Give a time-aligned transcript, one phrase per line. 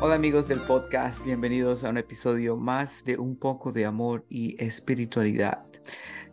[0.00, 4.54] Hola amigos del podcast, bienvenidos a un episodio más de Un poco de amor y
[4.62, 5.66] espiritualidad.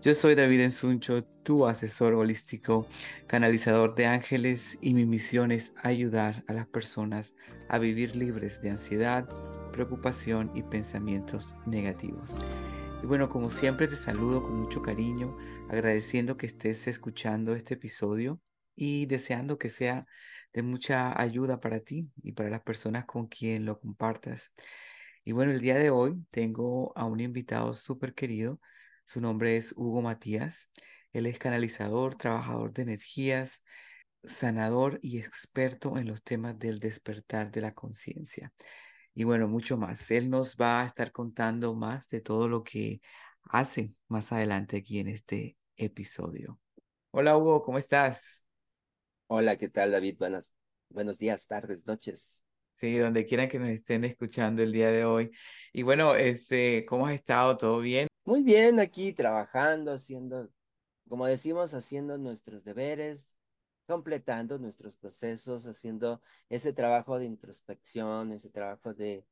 [0.03, 2.85] Yo soy David Ensuncho, tu asesor holístico,
[3.25, 7.33] canalizador de ángeles y mi misión es ayudar a las personas
[7.67, 9.27] a vivir libres de ansiedad,
[9.71, 12.35] preocupación y pensamientos negativos.
[13.01, 15.35] Y bueno, como siempre te saludo con mucho cariño,
[15.71, 18.39] agradeciendo que estés escuchando este episodio
[18.75, 20.05] y deseando que sea
[20.55, 24.53] de mucha ayuda para ti y para las personas con quien lo compartas.
[25.25, 28.61] Y bueno, el día de hoy tengo a un invitado súper querido.
[29.03, 30.71] Su nombre es Hugo Matías.
[31.11, 33.65] Él es canalizador, trabajador de energías,
[34.23, 38.53] sanador y experto en los temas del despertar de la conciencia.
[39.13, 40.09] Y bueno, mucho más.
[40.09, 43.01] Él nos va a estar contando más de todo lo que
[43.43, 46.61] hace más adelante aquí en este episodio.
[47.11, 48.44] Hola Hugo, ¿cómo estás?
[49.27, 50.17] Hola, ¿qué tal, David?
[50.19, 50.53] Buenas,
[50.89, 52.43] buenos días, tardes, noches.
[52.73, 55.31] Sí, donde quieran que nos estén escuchando el día de hoy.
[55.73, 57.57] Y bueno, este, ¿cómo has estado?
[57.57, 58.07] ¿Todo bien?
[58.23, 60.49] Muy bien, aquí trabajando, haciendo,
[61.07, 63.35] como decimos, haciendo nuestros deberes,
[63.87, 69.25] completando nuestros procesos, haciendo ese trabajo de introspección, ese trabajo de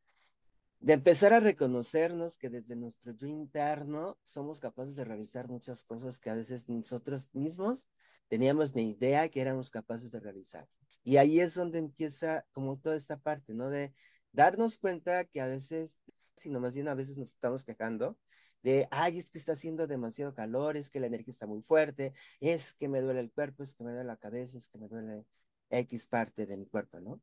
[0.83, 6.19] de empezar a reconocernos que desde nuestro yo interno somos capaces de realizar muchas cosas
[6.19, 7.87] que a veces nosotros mismos
[8.27, 10.67] teníamos ni idea que éramos capaces de realizar.
[11.05, 13.69] Y ahí es donde empieza como toda esta parte, ¿no?
[13.69, 13.93] De
[14.33, 15.99] darnos cuenta que a veces,
[16.35, 18.17] sino más bien a veces nos estamos quejando
[18.61, 22.11] de, ay, es que está haciendo demasiado calor, es que la energía está muy fuerte,
[22.41, 24.89] es que me duele el cuerpo, es que me duele la cabeza, es que me
[24.89, 25.25] duele
[25.69, 27.21] X parte de mi cuerpo, ¿no?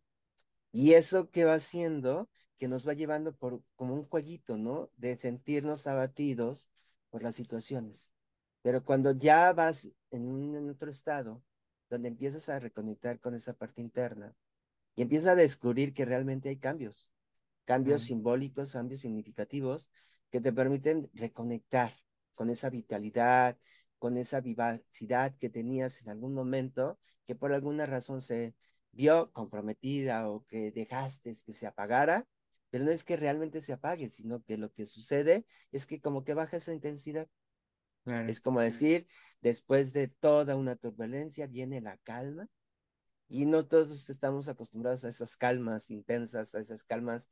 [0.73, 4.91] Y eso que va haciendo, que nos va llevando por como un jueguito, ¿no?
[4.97, 6.71] De sentirnos abatidos
[7.11, 8.13] por las situaciones.
[8.63, 11.43] Pero cuando ya vas en, un, otro estado,
[11.89, 14.37] donde empiezas a reconectar con esa parte interna
[14.97, 17.13] y empiezas a descubrir que realmente hay cambios,
[17.65, 19.91] cambios simbólicos, cambios significativos
[20.30, 21.92] que te permiten reconectar
[22.35, 23.59] con esa vitalidad,
[23.98, 28.55] con esa vivacidad que tenías en algún momento, que por alguna razón se,
[28.92, 32.27] vio comprometida o que dejaste que se apagara,
[32.70, 36.24] pero no es que realmente se apague, sino que lo que sucede es que como
[36.24, 37.29] que baja esa intensidad.
[38.27, 39.06] Es como decir,
[39.40, 42.48] después de toda una turbulencia viene la calma
[43.29, 47.29] y no todos estamos acostumbrados a esas calmas intensas, a esas calmas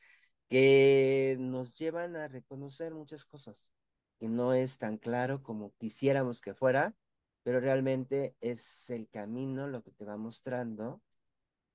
[0.48, 3.72] que nos llevan a reconocer muchas cosas.
[4.20, 6.94] Y no es tan claro como quisiéramos que fuera,
[7.42, 11.02] pero realmente es el camino lo que te va mostrando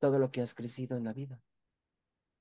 [0.03, 1.39] todo lo que has crecido en la vida.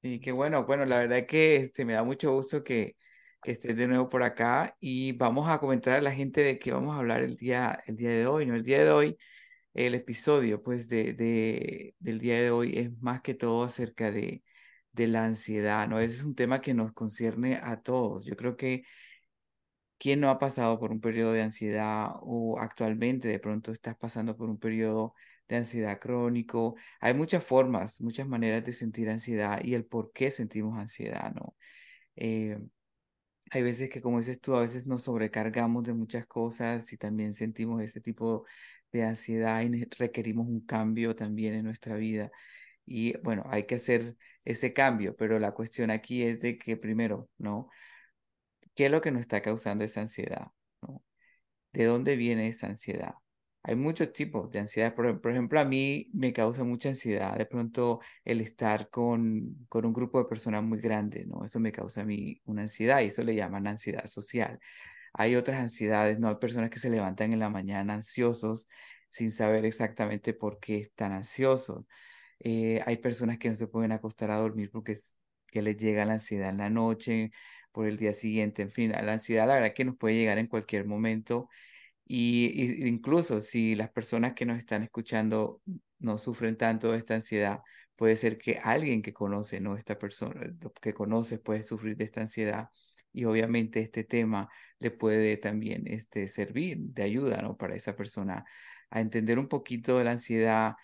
[0.03, 0.65] Sí, qué bueno.
[0.65, 2.97] Bueno, la verdad que este, me da mucho gusto que,
[3.41, 6.73] que estés de nuevo por acá y vamos a comentar a la gente de qué
[6.73, 8.45] vamos a hablar el día, el día de hoy.
[8.47, 8.56] ¿no?
[8.56, 9.17] El día de hoy,
[9.75, 14.43] el episodio pues de, de, del día de hoy es más que todo acerca de,
[14.93, 16.00] de la ansiedad, ¿no?
[16.00, 18.25] Ese es un tema que nos concierne a todos.
[18.25, 18.84] Yo creo que
[19.99, 24.37] ¿quién no ha pasado por un periodo de ansiedad o actualmente de pronto estás pasando
[24.37, 25.15] por un periodo
[25.52, 26.76] de ansiedad crónico.
[27.00, 31.56] Hay muchas formas, muchas maneras de sentir ansiedad y el por qué sentimos ansiedad, ¿no?
[32.16, 32.58] Eh,
[33.50, 37.34] hay veces que, como dices tú, a veces nos sobrecargamos de muchas cosas y también
[37.34, 38.46] sentimos ese tipo
[38.92, 42.30] de ansiedad y requerimos un cambio también en nuestra vida.
[42.86, 47.30] Y bueno, hay que hacer ese cambio, pero la cuestión aquí es de que primero,
[47.38, 47.69] ¿no?
[48.74, 50.48] ¿Qué es lo que nos está causando esa ansiedad?
[51.72, 53.14] ¿De dónde viene esa ansiedad?
[53.65, 54.95] Hay muchos tipos de ansiedad.
[54.95, 59.93] Por, ejemplo, a mí me causa mucha ansiedad de pronto el estar con, con un
[59.93, 61.45] grupo de personas muy grande, ¿no?
[61.45, 64.59] Eso me causa a mí una ansiedad y eso le llaman ansiedad social.
[65.12, 66.28] Hay otras ansiedades, ¿no?
[66.28, 68.69] Hay personas que se levantan en la mañana ansiosos
[69.09, 71.87] sin saber exactamente por qué están ansiosos.
[72.41, 74.97] Eh, hay personas que no se pueden acostar a dormir porque
[75.49, 77.31] que les llega la ansiedad en la noche,
[77.73, 80.47] por el día siguiente, en fin, la ansiedad la verdad que nos puede llegar en
[80.47, 81.49] cualquier momento
[82.15, 85.62] y, incluso si las personas que nos están escuchando
[85.99, 87.61] no sufren tanto de esta ansiedad,
[87.97, 89.79] puede ser que alguien que conoce, ¿no?
[89.79, 90.43] Esta persona
[90.82, 92.69] que conoce puede sufrir de esta ansiedad
[93.14, 97.56] y obviamente este tema le puede también este, servir de ayuda, ¿no?
[97.56, 98.44] Para esa persona
[98.91, 100.75] a entender un poquito de la ansiedad,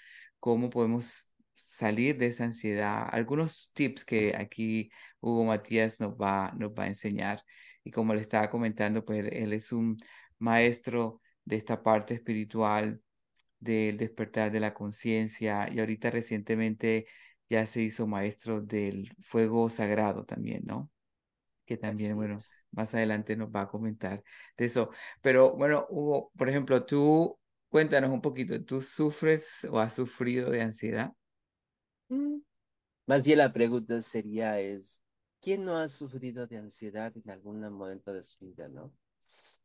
[0.41, 4.91] cómo podemos salir de esa ansiedad, algunos tips que aquí
[5.21, 7.45] Hugo Matías nos va, nos va a enseñar.
[7.85, 9.99] Y como le estaba comentando, pues él es un
[10.39, 13.03] maestro de esta parte espiritual,
[13.61, 17.07] del despertar de la conciencia y ahorita recientemente
[17.49, 20.91] ya se hizo maestro del fuego sagrado también, ¿no?
[21.67, 24.25] Que también, bueno, más adelante nos va a comentar
[24.57, 24.91] de eso.
[25.23, 27.39] Pero bueno, Hugo, por ejemplo, tú
[27.69, 31.13] cuéntanos un poquito, ¿tú sufres o has sufrido de ansiedad?
[32.09, 32.39] Mm,
[33.07, 35.03] Más bien la pregunta sería es,
[35.41, 38.93] ¿quién no ha sufrido de ansiedad en algún momento de su vida, no?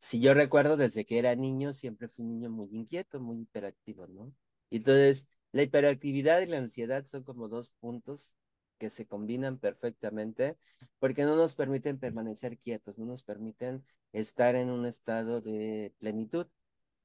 [0.04, 4.06] Si yo recuerdo desde que era niño, siempre fui un niño muy inquieto, muy hiperactivo,
[4.06, 4.34] ¿no?
[4.70, 8.28] Entonces, la hiperactividad y la ansiedad son como dos puntos
[8.76, 10.58] que se combinan perfectamente
[10.98, 16.46] porque no nos permiten permanecer quietos, no nos permiten estar en un estado de plenitud.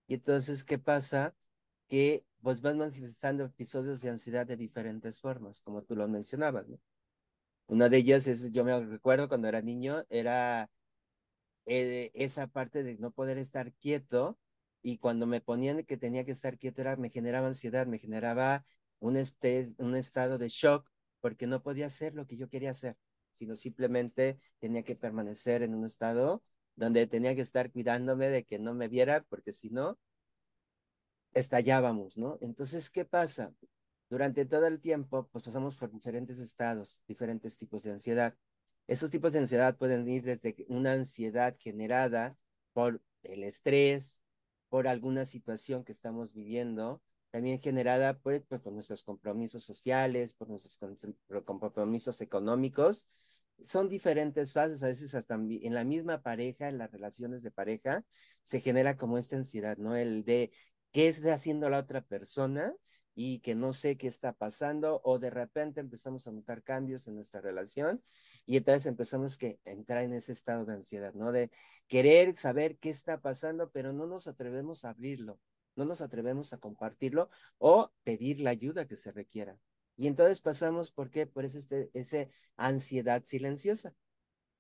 [0.07, 1.33] Y entonces, ¿qué pasa?
[1.87, 6.77] Que pues van manifestando episodios de ansiedad de diferentes formas, como tú lo mencionabas, ¿no?
[7.67, 10.69] Una de ellas es, yo me recuerdo cuando era niño, era
[11.69, 14.39] eh, esa parte de no poder estar quieto
[14.81, 18.65] y cuando me ponían que tenía que estar quieto era, me generaba ansiedad, me generaba
[18.99, 19.17] un,
[19.77, 20.89] un estado de shock
[21.21, 22.97] porque no podía hacer lo que yo quería hacer,
[23.33, 26.43] sino simplemente tenía que permanecer en un estado
[26.75, 29.99] donde tenía que estar cuidándome de que no me viera, porque si no,
[31.33, 32.37] estallábamos, ¿no?
[32.41, 33.53] Entonces, ¿qué pasa?
[34.09, 38.35] Durante todo el tiempo, pues pasamos por diferentes estados, diferentes tipos de ansiedad.
[38.89, 42.35] Esos tipos de ansiedad pueden ir desde una ansiedad generada
[42.73, 44.23] por el estrés,
[44.67, 46.99] por alguna situación que estamos viviendo,
[47.29, 50.79] también generada pues, pues, por nuestros compromisos sociales, por nuestros
[51.45, 53.05] compromisos económicos.
[53.63, 58.03] Son diferentes fases, a veces hasta en la misma pareja, en las relaciones de pareja,
[58.41, 59.95] se genera como esta ansiedad, ¿no?
[59.95, 60.51] El de
[60.91, 62.73] qué está haciendo la otra persona
[63.21, 67.15] y que no sé qué está pasando o de repente empezamos a notar cambios en
[67.15, 68.01] nuestra relación
[68.49, 71.31] y entonces empezamos que entrar en ese estado de ansiedad, ¿no?
[71.31, 71.51] De
[71.87, 75.39] querer saber qué está pasando, pero no nos atrevemos a abrirlo,
[75.75, 77.29] no nos atrevemos a compartirlo
[77.59, 79.59] o pedir la ayuda que se requiera.
[79.97, 81.27] Y entonces pasamos, ¿por qué?
[81.27, 83.93] Por ese, este, ese ansiedad silenciosa,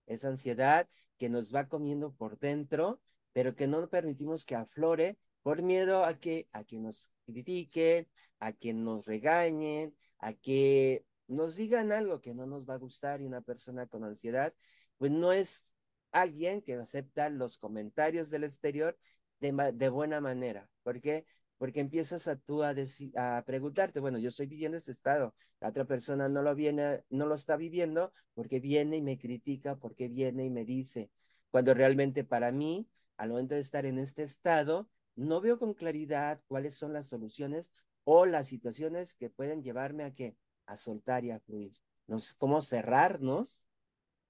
[0.05, 0.87] esa ansiedad
[1.17, 3.01] que nos va comiendo por dentro,
[3.33, 8.07] pero que no permitimos que aflore por miedo a que, a que nos critiquen,
[8.37, 13.21] a que nos regañen, a que nos digan algo que no nos va a gustar
[13.21, 14.53] y una persona con ansiedad,
[14.97, 15.67] pues no es
[16.11, 18.97] alguien que acepta los comentarios del exterior
[19.39, 20.69] de, buena manera.
[20.83, 21.25] ¿Por qué?
[21.57, 22.73] Porque empiezas a tú a,
[23.15, 27.25] a preguntarte, bueno, yo estoy viviendo este estado, la otra persona no lo viene, no
[27.25, 31.11] lo está viviendo porque viene y me critica, porque viene y me dice,
[31.51, 36.41] cuando realmente para mí, al momento de estar en este estado, no veo con claridad
[36.47, 37.71] cuáles son las soluciones
[38.03, 40.35] o las situaciones que pueden llevarme a que
[40.69, 41.73] a soltar y a fluir.
[42.07, 43.65] Nos, cómo cerrarnos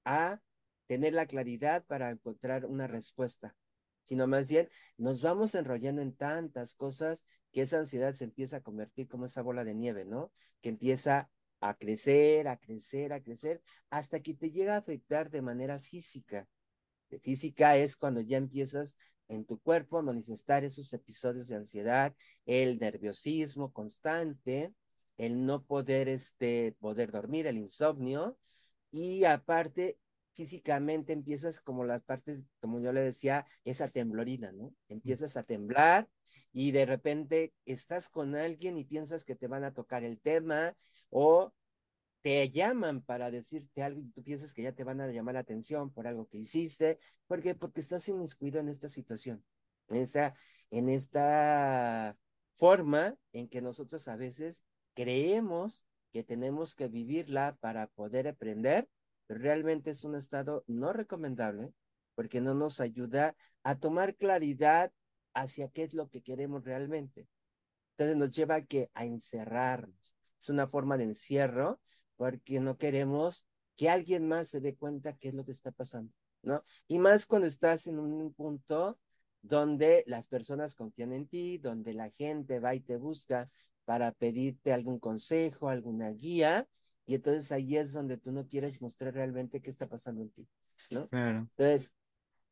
[0.06, 0.42] a
[0.88, 3.56] tener la claridad para encontrar una respuesta,
[4.06, 8.62] sino más bien nos vamos enrollando en tantas cosas que esa ansiedad se empieza a
[8.62, 10.32] convertir como esa bola de nieve, ¿no?
[10.62, 15.42] Que empieza a crecer, a crecer, a crecer, hasta que te llega a afectar de
[15.42, 16.48] manera física.
[17.10, 18.96] De física es cuando ya empiezas
[19.28, 22.16] en tu cuerpo a manifestar esos episodios de ansiedad,
[22.46, 24.74] el nerviosismo constante,
[25.20, 28.40] el no poder, este, poder dormir, el insomnio,
[28.90, 30.00] y aparte
[30.34, 34.74] físicamente empiezas como las partes, como yo le decía, esa temblorina, ¿no?
[34.88, 36.10] Empiezas a temblar
[36.54, 40.74] y de repente estás con alguien y piensas que te van a tocar el tema
[41.10, 41.54] o
[42.22, 45.42] te llaman para decirte algo y tú piensas que ya te van a llamar la
[45.42, 46.98] atención por algo que hiciste.
[47.28, 47.56] ¿Por qué?
[47.56, 49.44] Porque estás inmiscuido en esta situación,
[49.90, 50.34] en esta,
[50.72, 52.18] en esta
[52.54, 54.64] forma en que nosotros a veces
[55.00, 58.90] creemos que tenemos que vivirla para poder aprender,
[59.28, 61.72] pero realmente es un estado no recomendable
[62.16, 64.92] porque no nos ayuda a tomar claridad
[65.34, 67.30] hacia qué es lo que queremos realmente.
[67.92, 70.16] Entonces nos lleva a que a encerrarnos.
[70.38, 71.80] Es una forma de encierro
[72.18, 76.12] porque no queremos que alguien más se dé cuenta qué es lo que está pasando,
[76.42, 76.62] ¿no?
[76.90, 79.00] Y más cuando estás en un punto
[79.42, 83.48] donde las personas confían en ti, donde la gente va y te busca
[83.90, 86.68] para pedirte algún consejo, alguna guía,
[87.08, 90.48] y entonces ahí es donde tú no quieres mostrar realmente qué está pasando en ti,
[90.92, 91.08] ¿no?
[91.08, 91.40] Claro.
[91.40, 91.96] Entonces,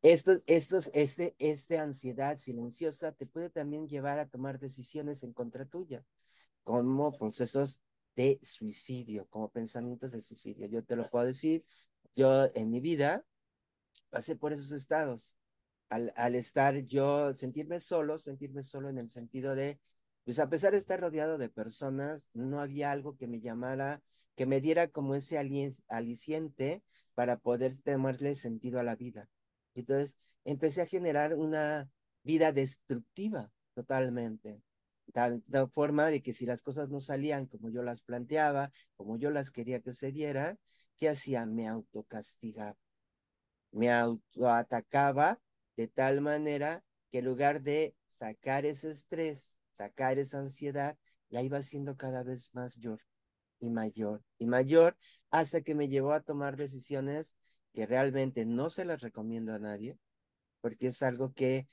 [0.02, 5.68] esto, estos, este, este ansiedad silenciosa te puede también llevar a tomar decisiones en contra
[5.68, 6.04] tuya,
[6.64, 7.82] como procesos
[8.16, 10.66] de suicidio, como pensamientos de suicidio.
[10.66, 11.64] Yo te lo puedo decir,
[12.16, 13.24] yo en mi vida
[14.10, 15.38] pasé por esos estados.
[15.90, 19.80] Al, al estar yo, sentirme solo, sentirme solo en el sentido de,
[20.28, 24.02] pues a pesar de estar rodeado de personas, no había algo que me llamara,
[24.36, 25.38] que me diera como ese
[25.88, 26.84] aliciente
[27.16, 29.30] para poder tomarle sentido a la vida.
[29.74, 31.90] Entonces empecé a generar una
[32.24, 34.62] vida destructiva totalmente
[35.14, 35.42] tal,
[35.74, 39.50] forma de que si las cosas no salían como yo las planteaba, como yo las
[39.50, 40.58] quería que se diera,
[40.98, 41.46] ¿qué hacía?
[41.46, 42.76] Me autocastigaba,
[43.72, 45.40] me autoatacaba
[45.78, 50.98] de tal manera que en lugar de sacar ese estrés, sacar esa ansiedad,
[51.30, 53.02] la iba haciendo cada vez mayor,
[53.60, 54.98] y mayor y mayor
[55.32, 57.36] hasta que me llevó a tomar decisiones
[57.74, 59.98] que realmente no se las recomiendo a nadie,
[60.62, 61.68] porque es algo que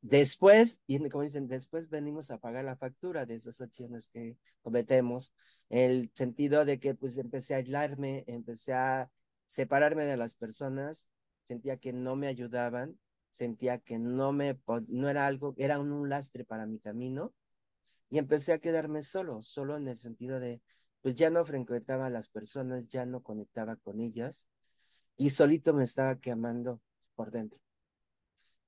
[0.00, 5.32] después, y como dicen, después venimos a pagar la factura de esas acciones que cometemos,
[5.70, 9.10] el sentido de que pues empecé a aislarme, empecé a
[9.46, 11.10] separarme de las personas,
[11.44, 12.98] sentía que no me ayudaban,
[13.34, 17.34] sentía que no me, no era algo, era un lastre para mi camino,
[18.08, 20.62] y empecé a quedarme solo, solo en el sentido de,
[21.02, 24.48] pues ya no frecuentaba a las personas, ya no conectaba con ellas,
[25.16, 26.80] y solito me estaba quemando
[27.16, 27.60] por dentro.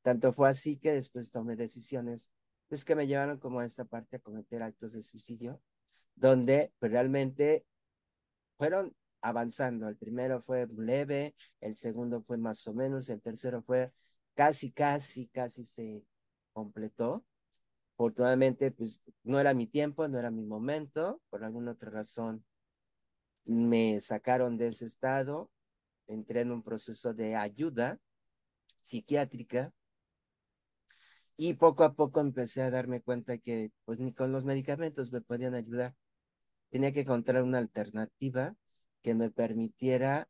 [0.03, 2.33] Tanto fue así que después tomé decisiones,
[2.69, 5.63] pues que me llevaron como a esta parte a cometer actos de suicidio,
[6.17, 7.67] donde pues, realmente
[8.59, 9.89] fueron avanzando.
[9.89, 13.93] El primero fue leve, el segundo fue más o menos, el tercero fue
[14.37, 16.07] casi, casi, casi se
[16.53, 17.27] completó.
[17.97, 22.45] Afortunadamente, pues no era mi tiempo, no era mi momento, por alguna otra razón
[23.47, 25.51] me sacaron de ese estado,
[26.07, 28.01] entré en un proceso de ayuda
[28.81, 29.73] psiquiátrica
[31.37, 35.21] y poco a poco empecé a darme cuenta que pues ni con los medicamentos me
[35.21, 35.95] podían ayudar.
[36.71, 38.57] Tenía que encontrar una alternativa
[39.03, 40.29] que me permitiera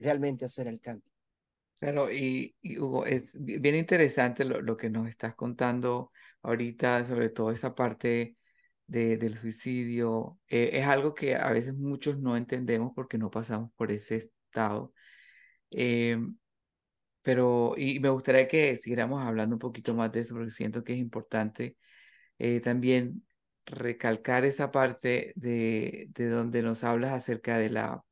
[0.00, 1.09] realmente hacer el cambio.
[1.80, 7.50] Claro, y, Hugo, es bien interesante lo, lo, que nos estás contando ahorita, sobre todo
[7.52, 8.36] esa parte
[8.86, 10.38] de, del suicidio.
[10.48, 14.92] Eh, es algo que a veces muchos no entendemos porque no pasamos por ese estado.
[15.70, 16.36] Em,
[17.22, 20.94] pero, y me gustaría que siguiéramos hablando un poquito más de eso, porque siento que
[20.94, 21.76] es importante
[22.38, 23.26] eh, también
[23.66, 28.04] recalcar esa parte de, de donde nos hablas acerca de la,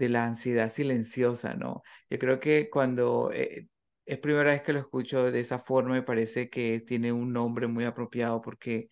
[0.00, 1.82] de la ansiedad silenciosa, ¿no?
[2.08, 3.68] Yo creo que cuando eh,
[4.06, 7.66] es primera vez que lo escucho de esa forma, me parece que tiene un nombre
[7.66, 8.88] muy apropiado porque,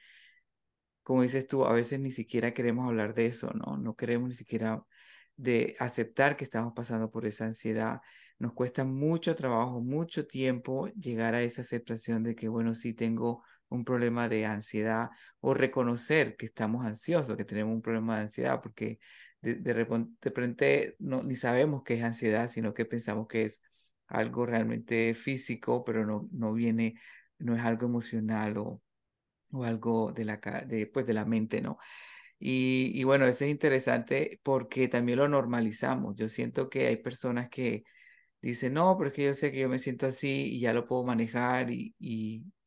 [1.02, 3.78] como dices tú, a veces ni siquiera queremos hablar de eso, ¿no?
[3.78, 4.82] No queremos ni siquiera
[5.36, 8.00] de aceptar que estamos pasando por esa ansiedad.
[8.38, 13.44] Nos cuesta mucho trabajo, mucho tiempo llegar a esa aceptación de que, bueno, sí tengo
[13.68, 15.10] un problema de ansiedad
[15.40, 18.98] o reconocer que estamos ansiosos, que tenemos un problema de ansiedad, porque
[19.40, 23.62] de, de repente, no, ni sabemos qué es ansiedad, sino que pensamos que es
[24.06, 26.94] algo realmente físico, pero no, no viene,
[27.38, 28.82] no es algo emocional o,
[29.52, 31.78] o algo de la, de, pues, de la mente, ¿no?
[32.38, 36.16] Y, y, bueno, eso es interesante porque también lo normalizamos.
[36.16, 37.84] Yo siento que hay personas que
[38.42, 40.87] dicen, no, pero es que yo sé que yo me siento así y ya lo
[40.87, 41.94] puedo manejar y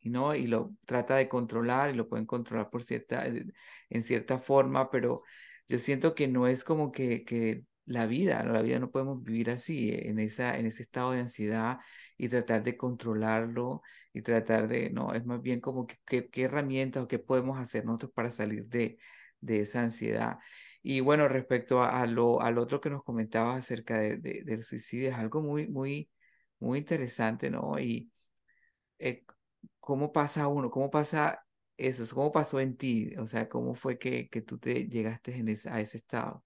[0.10, 4.90] no, y lo trata de controlar y lo pueden controlar por cierta, en cierta forma,
[4.90, 5.18] pero
[5.68, 9.50] yo siento que no es como que, que la vida, la vida no podemos vivir
[9.50, 11.80] así, eh, en, esa, en ese estado de ansiedad
[12.18, 13.82] y tratar de controlarlo
[14.14, 17.86] y tratar de, no, es más bien como que, qué herramientas o qué podemos hacer
[17.86, 18.98] nosotros para salir de,
[19.40, 20.40] de esa ansiedad.
[20.84, 25.16] Y bueno, respecto a, lo, al otro que nos comentabas acerca de, del suicidio, es
[25.16, 26.10] algo muy, muy,
[26.60, 27.78] muy interesante, ¿no?
[27.80, 28.12] Y
[29.00, 29.24] eh,
[29.80, 31.46] cómo pasa uno, cómo pasa
[31.78, 35.50] eso, cómo pasó en ti, o sea, cómo fue que, que tú te llegaste en
[35.50, 36.44] a ese estado.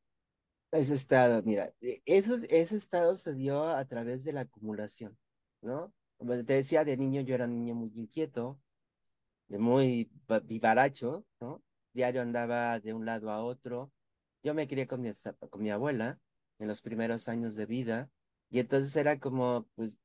[0.72, 5.18] Ese estado, mira, e, eso, ese estado se dio a través de la acumulación,
[5.62, 5.94] ¿no?
[6.18, 8.60] Como te decía, de niño yo era un niño muy inquieto,
[9.50, 10.10] muy
[10.46, 11.64] vivaracho, ¿no?
[11.94, 13.92] Diario andaba de un lado a otro.
[14.44, 15.12] Yo me crié con mi,
[15.50, 16.20] con mi abuela
[16.60, 18.10] en los primeros años de vida
[18.50, 20.00] y entonces era como, pues,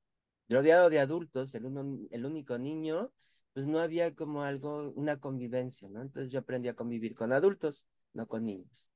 [0.51, 3.13] rodeado de adultos, el, uno, el único niño,
[3.53, 6.03] pues no había como algo, una convivencia, ¿no?
[6.03, 8.91] Entonces yo aprendí a convivir con adultos, no con niños.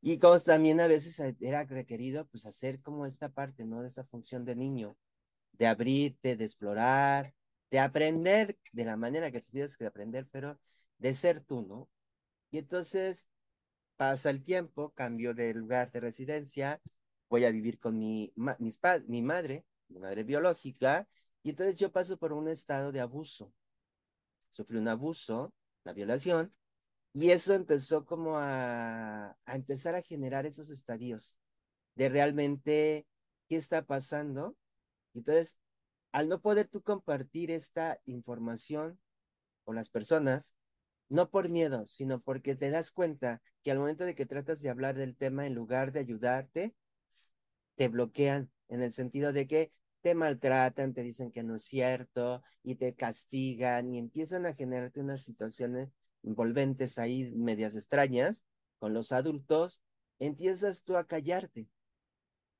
[0.00, 3.82] Y como también a veces era requerido, pues hacer como esta parte, ¿no?
[3.82, 4.96] De esa función de niño,
[5.52, 7.34] de abrirte, de explorar,
[7.70, 10.60] de aprender de la manera que tienes que aprender, pero
[10.98, 11.88] de ser tú, ¿no?
[12.50, 13.28] Y entonces
[13.96, 16.80] pasa el tiempo, cambio de lugar de residencia,
[17.28, 18.32] voy a vivir con mi,
[19.08, 21.08] mi madre, mi madre biológica,
[21.42, 23.52] y entonces yo paso por un estado de abuso.
[24.50, 25.54] Sufrí un abuso,
[25.84, 26.54] una violación,
[27.14, 31.38] y eso empezó como a, a empezar a generar esos estadios
[31.94, 33.06] de realmente
[33.48, 34.56] qué está pasando.
[35.14, 35.58] Entonces,
[36.12, 39.00] al no poder tú compartir esta información
[39.64, 40.56] con las personas,
[41.08, 44.70] no por miedo, sino porque te das cuenta que al momento de que tratas de
[44.70, 46.74] hablar del tema, en lugar de ayudarte,
[47.76, 49.70] te bloquean en el sentido de que
[50.00, 55.00] te maltratan, te dicen que no es cierto y te castigan y empiezan a generarte
[55.00, 55.88] unas situaciones
[56.22, 58.44] envolventes ahí, medias extrañas,
[58.78, 59.82] con los adultos,
[60.18, 61.68] empiezas tú a callarte.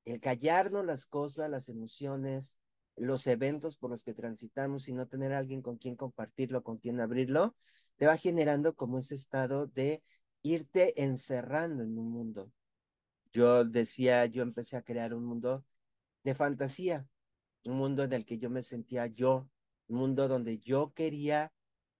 [0.05, 2.57] El callarnos las cosas, las emociones,
[2.95, 6.77] los eventos por los que transitamos y no tener a alguien con quien compartirlo, con
[6.77, 7.55] quien abrirlo,
[7.97, 10.01] te va generando como ese estado de
[10.41, 12.51] irte encerrando en un mundo.
[13.31, 15.65] Yo decía, yo empecé a crear un mundo
[16.23, 17.07] de fantasía,
[17.65, 19.49] un mundo en el que yo me sentía yo,
[19.87, 21.51] un mundo donde yo quería,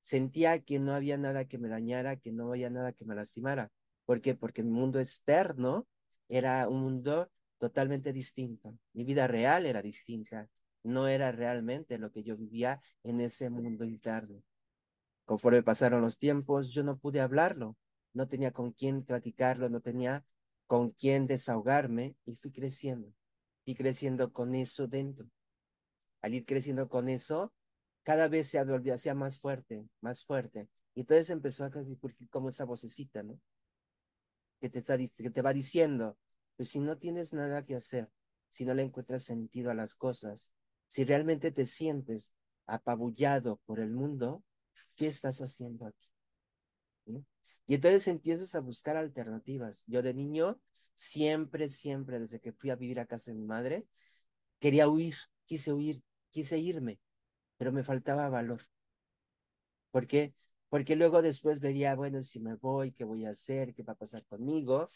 [0.02, 3.72] sentía que no había nada que me dañara, que no había nada que me lastimara.
[4.06, 4.36] ¿Por qué?
[4.36, 5.88] Porque mi mundo externo
[6.28, 8.78] era un mundo totalmente distinto.
[8.94, 10.50] Mi vida real era distinta.
[10.84, 14.42] No era realmente lo que yo vivía en ese mundo interno.
[15.26, 17.78] Conforme pasaron los tiempos, yo no pude hablarlo.
[18.14, 20.26] No tenía con quién platicarlo, no tenía
[20.66, 23.14] con quién desahogarme y fui creciendo.
[23.70, 25.30] Fui creciendo con eso dentro.
[26.24, 27.54] Al ir creciendo con eso,
[28.02, 30.68] cada vez se hacía más fuerte, más fuerte.
[30.96, 31.96] Y entonces empezó a casi
[32.32, 33.40] como esa vocecita, ¿no?
[34.60, 36.18] Que te, está, que te va diciendo,
[36.56, 38.10] pues si no tienes nada que hacer,
[38.48, 40.52] si no le encuentras sentido a las cosas,
[40.88, 42.34] si realmente te sientes
[42.66, 44.44] apabullado por el mundo,
[44.96, 46.10] ¿qué estás haciendo aquí?
[47.68, 49.84] Y entonces empiezas a buscar alternativas.
[49.86, 50.60] Yo de niño,
[51.00, 53.88] siempre, siempre, desde que fui a vivir a casa de mi madre,
[54.60, 55.16] quería huir,
[55.46, 57.00] quise huir, quise irme,
[57.58, 58.62] pero me faltaba valor.
[59.92, 60.34] ¿Por qué?
[60.70, 63.74] Porque luego después vería, bueno, si me voy, ¿qué voy a hacer?
[63.74, 64.90] ¿Qué va a pasar conmigo?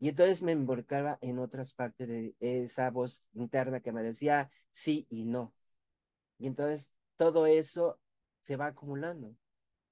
[0.00, 5.06] Y entonces me embarcaba en otras partes de esa voz interna que me decía sí
[5.10, 5.52] y no.
[6.38, 8.00] Y entonces todo eso
[8.42, 9.36] se va acumulando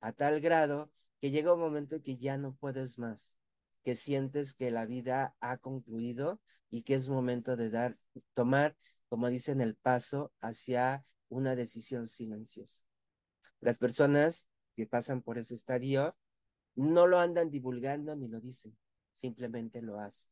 [0.00, 0.90] a tal grado
[1.20, 3.38] que llega un momento en que ya no puedes más,
[3.82, 7.96] que sientes que la vida ha concluido y que es momento de dar,
[8.34, 8.76] tomar,
[9.08, 12.82] como dicen, el paso hacia una decisión silenciosa.
[13.60, 16.16] Las personas que pasan por ese estadio
[16.74, 18.76] no lo andan divulgando ni lo dicen,
[19.12, 20.30] simplemente lo hacen.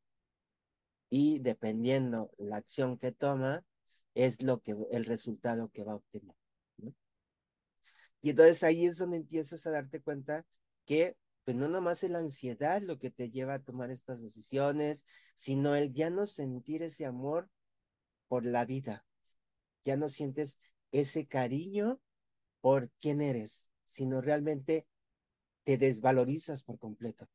[1.10, 3.64] Y dependiendo la acción que toma,
[4.14, 6.34] es lo que el resultado que va a obtener.
[8.20, 10.44] Y entonces ahí es donde empiezas a darte cuenta
[10.84, 11.16] que
[11.48, 15.76] pues no nomás es la ansiedad lo que te lleva a tomar estas decisiones, sino
[15.76, 17.48] el ya no sentir ese amor
[18.26, 19.06] por la vida.
[19.82, 20.58] Ya no sientes
[20.92, 22.02] ese cariño
[22.60, 24.86] por quién eres, sino realmente
[25.64, 27.30] te desvalorizas por completo.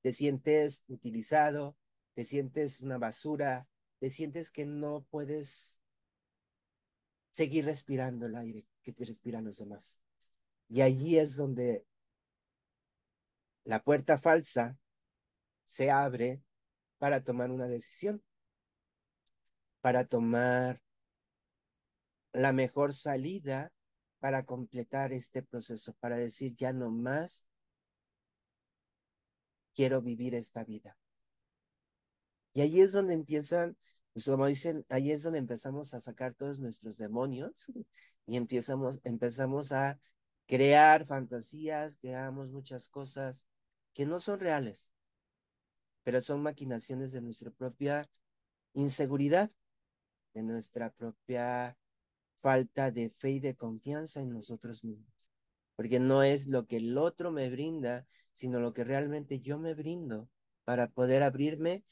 [0.00, 1.76] Te sientes utilizado,
[2.14, 5.82] te sientes una basura, te sientes que no puedes
[7.32, 10.00] seguir respirando el aire que te respiran los demás.
[10.70, 11.84] Y allí es donde
[13.68, 14.78] la puerta falsa
[15.66, 16.42] se abre
[16.96, 18.24] para tomar una decisión,
[19.82, 20.80] para tomar
[22.32, 23.70] la mejor salida
[24.20, 27.46] para completar este proceso, para decir ya no más
[29.74, 30.96] quiero vivir esta vida.
[32.54, 33.76] Y ahí es donde empiezan
[34.14, 37.66] pues como dicen, ahí es donde empezamos a sacar todos nuestros demonios
[38.26, 40.00] y empezamos, empezamos a
[40.46, 43.46] crear fantasías, creamos muchas cosas
[43.94, 44.90] que no son reales,
[46.02, 48.08] pero son maquinaciones de nuestra propia
[48.74, 49.50] inseguridad,
[50.34, 51.76] de nuestra propia
[52.38, 55.12] falta de fe y de confianza en nosotros mismos.
[55.76, 59.74] Porque no es lo que el otro me brinda, sino lo que realmente yo me
[59.74, 60.28] brindo
[60.64, 61.84] para poder abrirme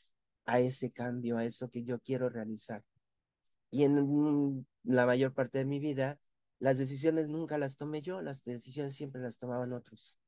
[0.45, 2.85] a ese cambio, a eso que yo quiero realizar.
[3.71, 6.19] Y en la mayor parte de mi vida,
[6.59, 10.19] las decisiones nunca las tomé yo, las decisiones siempre las tomaban otros.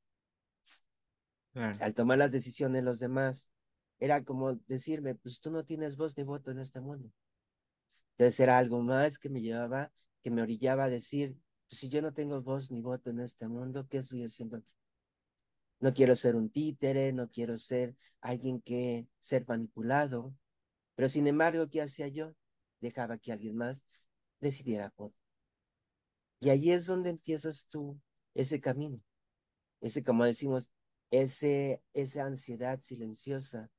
[1.53, 3.51] Al tomar las decisiones los demás,
[3.99, 7.11] era como decirme, pues tú no tienes voz ni voto en este mundo.
[8.11, 11.35] Entonces era algo más que me llevaba, que me orillaba a decir,
[11.67, 14.73] pues si yo no tengo voz ni voto en este mundo, ¿qué estoy haciendo aquí?
[15.79, 20.35] No quiero ser un títere, no quiero ser alguien que ser manipulado.
[20.95, 22.35] Pero sin embargo, ¿qué hacía yo?
[22.81, 23.85] Dejaba que alguien más
[24.41, 25.13] decidiera por.
[26.41, 27.99] Y ahí es donde empiezas tú
[28.33, 29.01] ese camino.
[29.81, 30.71] Ese, como decimos,
[31.11, 33.69] ese, esa ansiedad silenciosa,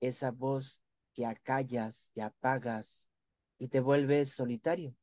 [0.00, 0.82] esa voz
[1.14, 3.10] que acallas, que apagas
[3.58, 4.96] y te vuelves solitario.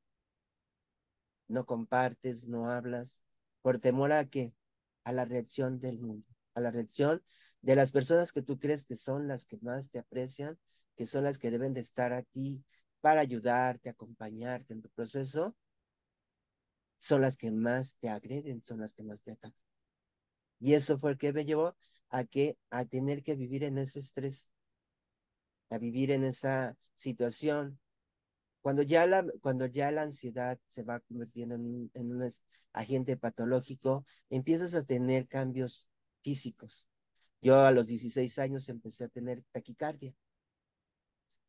[1.47, 3.23] No compartes, no hablas,
[3.61, 4.53] por temor a que
[5.03, 7.21] a la reacción del mundo, a la reacción
[7.61, 10.59] de las personas que tú crees que son las que más te aprecian,
[10.95, 12.63] que son las que deben de estar aquí
[13.01, 15.55] para ayudarte, acompañarte en tu proceso,
[16.99, 19.53] son las que más te agreden, son las que más te atacan.
[20.59, 21.75] Y eso fue el que me llevó
[22.09, 24.51] a que a tener que vivir en ese estrés,
[25.69, 27.79] a vivir en esa situación
[28.61, 32.29] cuando ya la, cuando ya la ansiedad se va convirtiendo en, en un
[32.73, 35.89] agente patológico, empiezas a tener cambios
[36.21, 36.85] físicos.
[37.41, 40.13] Yo a los 16 años empecé a tener taquicardia,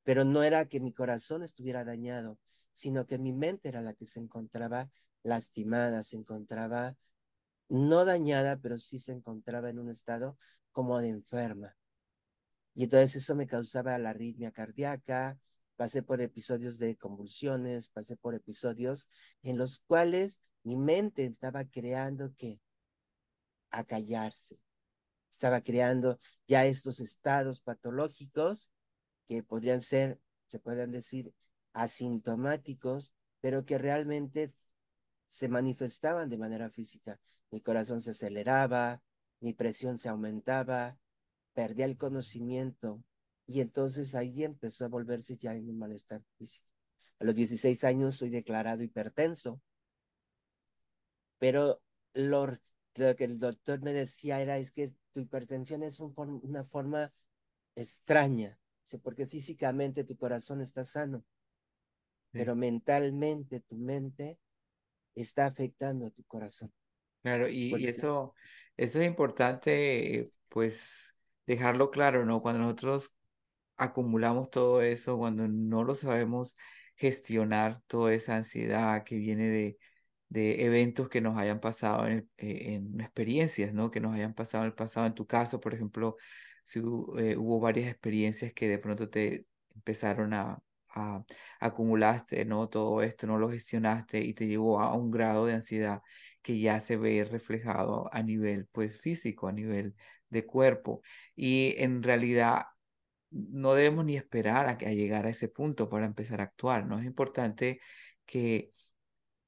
[0.05, 2.39] pero no era que mi corazón estuviera dañado,
[2.73, 4.89] sino que mi mente era la que se encontraba
[5.23, 6.97] lastimada, se encontraba
[7.71, 10.37] no dañada, pero sí se encontraba en un estado
[10.73, 11.77] como de enferma.
[12.75, 15.39] Y entonces eso me causaba la arritmia cardíaca,
[15.77, 19.09] pasé por episodios de convulsiones, pasé por episodios
[19.43, 22.61] en los cuales mi mente estaba creando que
[23.71, 24.61] a callarse.
[25.31, 28.71] Estaba creando ya estos estados patológicos
[29.27, 31.35] que podrían ser, se pueden decir,
[31.73, 34.53] asintomáticos, pero que realmente
[35.29, 37.21] se manifestaban de manera física.
[37.51, 39.03] Mi corazón se aceleraba,
[39.41, 40.99] mi presión se aumentaba,
[41.53, 43.03] perdía el conocimiento,
[43.47, 46.69] y entonces ahí empezó a volverse ya en un malestar físico.
[47.19, 49.61] A los 16 años soy declarado hipertenso,
[51.39, 51.83] pero
[52.15, 52.47] lo,
[52.95, 57.13] que el doctor me decía era es que tu hipertensión es una forma
[57.75, 58.59] extraña,
[59.03, 61.25] porque físicamente tu corazón está sano,
[62.31, 64.39] pero mentalmente tu mente
[65.15, 66.73] está afectando a tu corazón.
[67.23, 68.35] Claro, y, y eso,
[68.77, 72.41] eso es importante, pues, dejarlo claro, ¿no?
[72.41, 73.17] Cuando nosotros
[73.77, 76.57] acumulamos todo eso, cuando no lo sabemos
[76.97, 79.79] gestionar, toda esa ansiedad que viene de,
[80.29, 83.91] de eventos que nos hayan pasado en, eh, en, experiencias, ¿no?
[83.91, 85.07] Que nos hayan pasado en el pasado.
[85.07, 86.17] En tu caso, por ejemplo,
[86.65, 90.63] si eh, hubo varias experiencias que de pronto te empezaron a,
[90.95, 91.25] a,
[91.61, 92.69] acumulaste, ¿no?
[92.69, 96.03] Todo esto, no lo gestionaste y te llevó a un grado de ansiedad
[96.43, 99.95] que ya se ve reflejado a nivel, pues, físico, a nivel
[100.29, 101.03] de cuerpo.
[101.37, 102.65] Y en realidad
[103.31, 106.99] no debemos ni esperar a, a llegar a ese punto para empezar a actuar, ¿no?
[106.99, 107.81] Es importante
[108.27, 108.73] que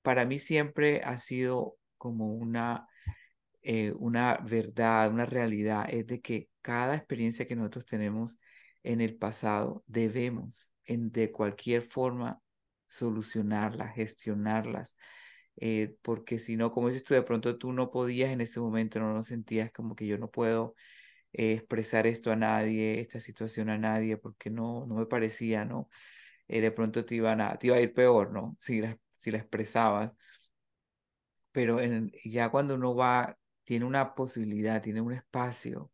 [0.02, 2.88] para mí siempre ha sido como una,
[3.62, 8.40] eh, una verdad, una realidad, es de que cada experiencia que nosotros tenemos
[8.82, 12.40] en el pasado debemos en, de cualquier forma
[12.86, 14.96] solucionarla, gestionarlas,
[15.56, 19.00] eh, porque si no, como dices tú, de pronto tú no podías en ese momento,
[19.00, 20.74] no lo sentías como que yo no puedo
[21.32, 25.88] eh, expresar esto a nadie, esta situación a nadie, porque no, no me parecía, ¿no?
[26.48, 28.56] Eh, de pronto te, iban a, te iba a ir peor, ¿no?
[28.58, 30.14] Si la, si la expresabas.
[31.52, 35.90] Pero en, ya cuando uno va, tiene una posibilidad, tiene un espacio,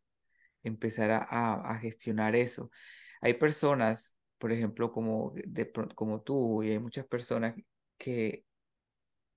[0.63, 1.23] empezar a,
[1.55, 2.71] a, gestionar eso.
[3.21, 7.55] Hay personas, por ejemplo, como, de, como tú, y hay muchas personas
[7.97, 8.45] que,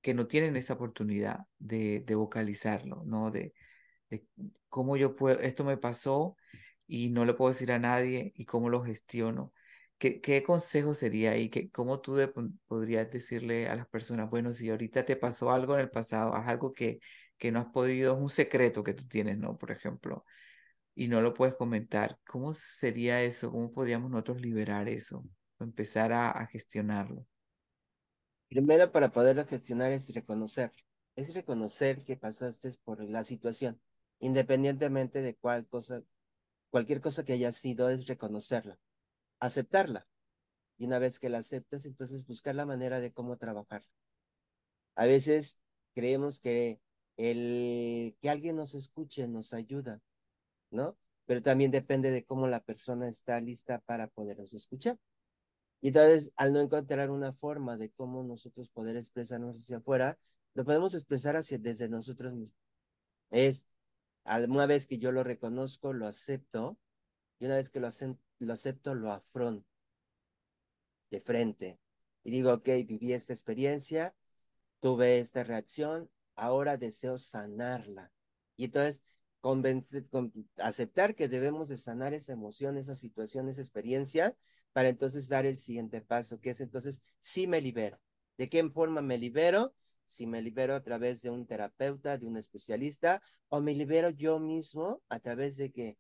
[0.01, 3.31] que no tienen esa oportunidad de, de vocalizarlo, ¿no?
[3.31, 3.55] De,
[4.69, 6.37] cómo yo puedo, esto me pasó
[6.87, 9.53] y no le puedo decir a nadie y cómo lo gestiono.
[9.99, 11.49] ¿Qué, qué consejo sería ahí?
[11.51, 12.17] ¿Qué, ¿Cómo tú
[12.67, 16.49] podrías decirle a las personas, bueno, si ahorita te pasó algo en el pasado, haz
[16.49, 17.01] algo que,
[17.39, 19.57] que no has podido, es un secreto que tú tienes, ¿no?
[19.59, 20.25] Por ejemplo,
[20.95, 23.51] y no lo puedes comentar, ¿cómo sería eso?
[23.51, 25.25] ¿Cómo podríamos nosotros liberar eso?
[25.61, 27.25] empezar a, a gestionarlo.
[28.49, 30.73] Primero, para poderlo gestionar es reconocer,
[31.15, 33.81] es reconocer que pasaste por la situación
[34.23, 36.01] independientemente de cuál cosa,
[36.71, 38.79] cualquier cosa que haya sido, es reconocerla,
[39.41, 40.07] aceptarla.
[40.79, 43.83] Y una vez que la aceptas, entonces buscar la manera de cómo trabajar.
[44.95, 45.61] A veces
[45.95, 46.81] creemos que
[47.17, 50.01] el que alguien nos escuche nos ayuda,
[50.73, 50.99] ¿no?
[51.27, 54.99] Pero también depende de cómo la persona está lista para podernos escuchar.
[55.81, 60.19] Y entonces, al no encontrar una forma de cómo nosotros poder expresarnos hacia afuera,
[60.55, 62.59] lo podemos expresar hacia desde nosotros mismos.
[63.31, 63.69] Es
[64.49, 66.79] una vez que yo lo reconozco, lo acepto,
[67.41, 67.89] y una vez que lo,
[68.39, 69.67] lo acepto, lo afronto
[71.11, 71.79] de frente.
[72.25, 74.15] Y digo, ok, viví esta experiencia,
[74.81, 78.13] tuve esta reacción, ahora deseo sanarla.
[78.57, 79.03] Y entonces,
[79.43, 84.35] convencer, con, aceptar que debemos de sanar esa emoción, esa situación, esa experiencia,
[84.73, 88.01] para entonces dar el siguiente paso, que es entonces, sí me libero.
[88.39, 89.75] ¿De qué forma me libero?
[90.13, 94.39] si me libero a través de un terapeuta, de un especialista, o me libero yo
[94.41, 95.97] mismo a través de que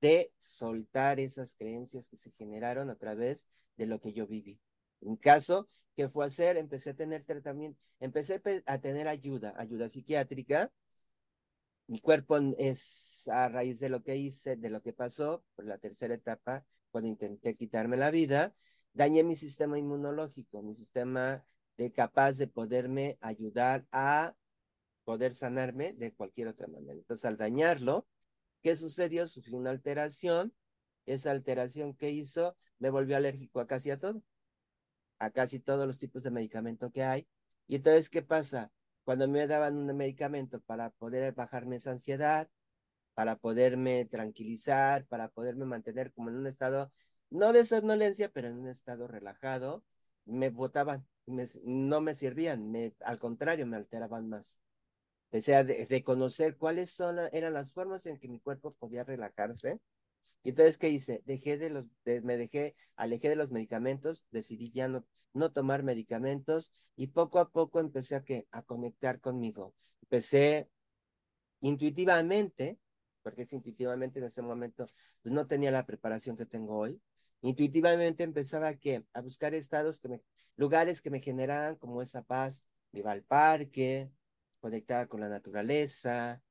[0.00, 4.60] de soltar esas creencias que se generaron a través de lo que yo viví.
[5.02, 6.56] En caso, ¿qué fue hacer?
[6.56, 10.72] Empecé a tener tratamiento, empecé a tener ayuda, ayuda psiquiátrica.
[11.90, 15.76] Mi cuerpo es a raíz de lo que hice, de lo que pasó, por la
[15.76, 18.54] tercera etapa, cuando intenté quitarme la vida,
[18.92, 21.44] dañé mi sistema inmunológico, mi sistema
[21.76, 24.36] de capaz de poderme ayudar a
[25.02, 26.92] poder sanarme de cualquier otra manera.
[26.92, 28.06] Entonces, al dañarlo,
[28.62, 29.26] ¿qué sucedió?
[29.26, 30.54] Sufrí una alteración.
[31.06, 34.22] Esa alteración que hizo me volvió alérgico a casi todo,
[35.18, 37.26] a casi todos los tipos de medicamento que hay.
[37.66, 38.70] Y entonces, ¿qué pasa?
[39.10, 42.48] Cuando me daban un medicamento para poder bajarme esa ansiedad,
[43.14, 46.92] para poderme tranquilizar, para poderme mantener como en un estado,
[47.28, 49.82] no de somnolencia, pero en un estado relajado,
[50.26, 51.08] me botaban
[51.64, 54.60] no me servían, me, al contrario, me alteraban más.
[55.32, 56.96] Empecé a reconocer cuáles
[57.32, 59.80] eran las formas en que mi cuerpo podía relajarse.
[60.42, 61.22] Y entonces, ¿qué hice?
[61.26, 66.72] Dejé de los, me dejé, alejé de los medicamentos, decidí ya no, no tomar medicamentos
[66.96, 69.74] y poco a poco empecé a, que, a conectar conmigo.
[70.02, 70.68] Empecé
[71.60, 72.78] intuitivamente,
[73.22, 74.86] porque es intuitivamente en ese momento,
[75.22, 77.00] pues no tenía la preparación que tengo hoy.
[77.42, 80.22] Intuitivamente empezaba a, que, a buscar estados, que me,
[80.56, 82.68] lugares que me generaran como esa paz.
[82.92, 84.10] iba al parque,
[84.60, 86.42] conectaba con la naturaleza,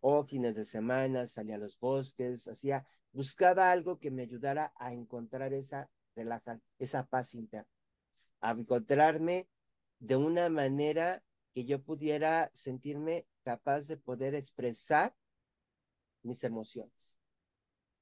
[0.00, 4.92] o fines de semana salía a los bosques, hacía, buscaba algo que me ayudara a
[4.92, 7.68] encontrar esa relaja, esa paz interna,
[8.40, 9.48] a encontrarme
[9.98, 11.22] de una manera
[11.54, 15.14] que yo pudiera sentirme capaz de poder expresar
[16.22, 17.18] mis emociones.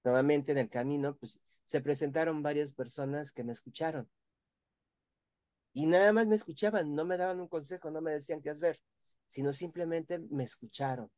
[0.05, 4.09] Nuevamente en el camino, pues se presentaron varias personas que me escucharon.
[5.73, 8.81] Y nada más me escuchaban, no me daban un consejo, no me decían qué hacer,
[9.29, 11.11] sino simplemente me escucharon.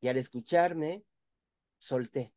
[0.00, 1.04] Y al escucharme,
[1.78, 2.34] solté,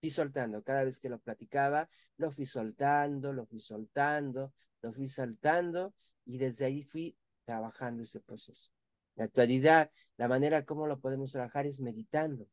[0.00, 0.62] fui soltando.
[0.62, 6.38] Cada vez que lo platicaba, lo fui soltando, lo fui soltando, lo fui soltando y
[6.38, 8.70] desde ahí fui trabajando ese proceso.
[9.14, 12.48] La actualidad, la manera como lo podemos trabajar es meditando,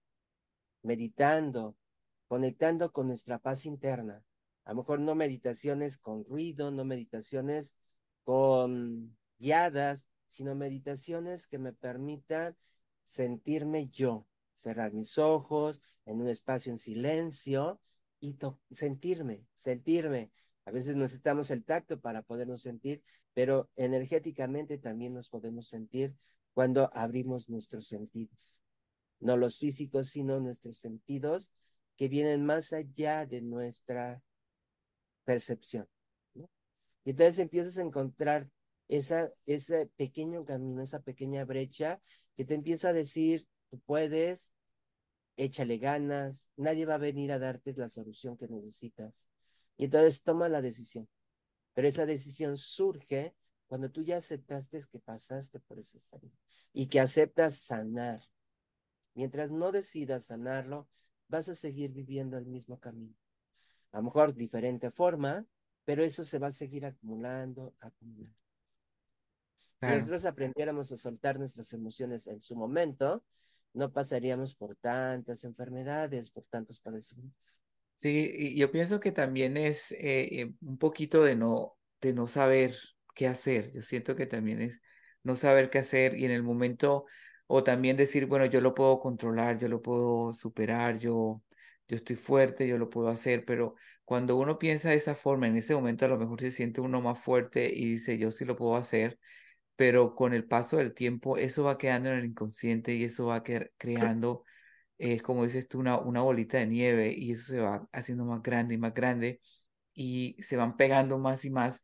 [0.82, 1.76] meditando,
[2.28, 4.24] conectando con nuestra paz interna.
[4.66, 7.76] A lo mejor no meditaciones con ruido, no meditaciones
[8.24, 12.56] con guiadas, sino meditaciones que me permitan
[13.04, 17.80] sentirme yo, cerrar mis ojos en un espacio en silencio
[18.20, 18.38] y
[18.72, 20.32] sentirme, sentirme.
[20.66, 26.16] A veces necesitamos el tacto para podernos sentir, pero energéticamente también nos podemos sentir
[26.54, 28.62] cuando abrimos nuestros sentidos.
[29.20, 31.52] No los físicos, sino nuestros sentidos
[31.98, 34.22] que vienen más allá de nuestra
[35.26, 35.88] percepción.
[37.06, 38.50] Y entonces empiezas a encontrar
[38.88, 42.02] esa, ese pequeño camino, esa pequeña brecha
[42.36, 44.54] que te empieza a decir, tú puedes,
[45.36, 49.32] échale ganas, nadie va a venir a darte la solución que necesitas.
[49.78, 51.10] Y entonces toma la decisión.
[51.74, 53.34] Pero esa decisión surge
[53.66, 56.30] cuando tú ya aceptaste que pasaste por ese estado
[56.72, 58.22] y que aceptas sanar.
[59.16, 60.88] Mientras no decidas sanarlo,
[61.28, 63.16] vas a seguir viviendo el mismo camino.
[63.92, 65.48] A lo mejor diferente forma,
[65.84, 68.38] pero eso se va a seguir acumulando, acumulando.
[69.82, 73.24] Si nosotros aprendiéramos a soltar nuestras emociones en su momento,
[73.74, 77.62] no pasaríamos por tantas enfermedades, por tantos padecimientos.
[77.96, 82.28] Sí, y yo pienso que también es eh, eh, un poquito de no, de no
[82.28, 82.76] saber
[83.16, 83.72] qué hacer.
[83.72, 84.82] Yo siento que también es
[85.24, 87.06] no saber qué hacer y en el momento,
[87.48, 91.42] o también decir, bueno, yo lo puedo controlar, yo lo puedo superar, yo,
[91.88, 95.56] yo estoy fuerte, yo lo puedo hacer, pero cuando uno piensa de esa forma, en
[95.56, 98.58] ese momento a lo mejor se siente uno más fuerte y dice, yo sí lo
[98.58, 99.18] puedo hacer,
[99.76, 103.44] pero con el paso del tiempo eso va quedando en el inconsciente y eso va
[103.44, 104.44] creando,
[104.98, 108.42] es como dices tú, una, una bolita de nieve y eso se va haciendo más
[108.44, 109.42] grande y más grande
[109.94, 111.84] y se van pegando más y más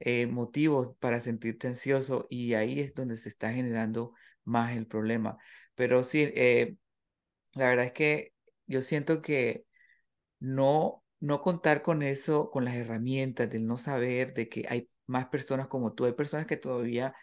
[0.00, 5.38] eh, motivos para sentirte ansioso y ahí es donde se está generando más el problema.
[5.74, 6.76] Pero sí, eh,
[7.54, 8.32] la verdad es que
[8.66, 9.66] yo siento que
[10.40, 15.26] no, no contar con eso, con las herramientas, del no saber de que hay más
[15.26, 17.14] personas como tú, hay personas que todavía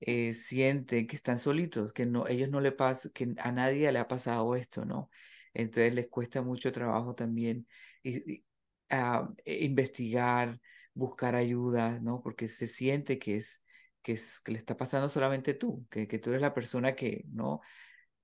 [0.00, 3.98] eh, sienten que están solitos, que no, ellos no le pasan, que a nadie le
[3.98, 5.10] ha pasado esto, ¿no?
[5.54, 7.66] Entonces les cuesta mucho trabajo también
[8.02, 8.44] y,
[8.90, 10.60] ah, e investigar,
[10.94, 12.22] buscar ayuda, ¿no?
[12.22, 13.64] Porque se siente que es,
[14.02, 17.24] que es, que le está pasando solamente tú, que, que tú eres la persona que,
[17.28, 17.60] ¿no?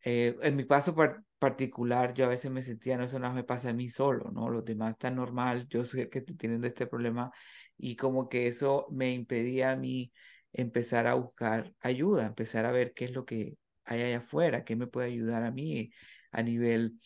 [0.05, 0.95] Eh, en mi caso
[1.39, 4.51] particular, yo a veces me sentía, no, eso no me pasa a mí solo, ¿no?
[4.51, 7.31] Los demás están normal, yo soy el que teniendo este problema
[7.77, 10.13] y como que eso me impedía a mí
[10.53, 14.77] empezar a buscar ayuda, empezar a ver qué es lo que hay allá afuera, qué
[14.77, 15.91] me puede ayudar a mí
[16.31, 16.97] a nivel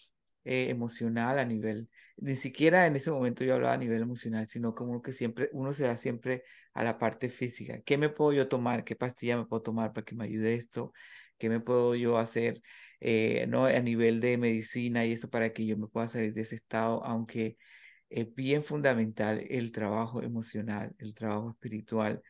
[0.44, 4.74] eh, emocional, a nivel, ni siquiera en ese momento yo hablaba a nivel emocional, sino
[4.74, 7.80] como que siempre, uno se da siempre a la parte física.
[7.82, 8.84] ¿Qué me puedo yo tomar?
[8.84, 10.92] ¿Qué pastilla me puedo tomar para que me ayude esto?
[11.38, 12.62] ¿Qué me puedo yo hacer
[13.00, 13.66] eh, ¿no?
[13.66, 17.04] a nivel de medicina y esto para que yo me pueda salir de ese estado?
[17.04, 17.56] Aunque
[18.10, 22.22] es bien fundamental el trabajo emocional, el trabajo espiritual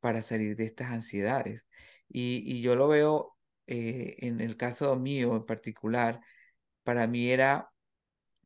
[0.00, 1.68] para salir de estas ansiedades.
[2.08, 3.36] Y, y yo lo veo
[3.66, 6.20] eh, en el caso mío en particular,
[6.84, 7.70] para mí era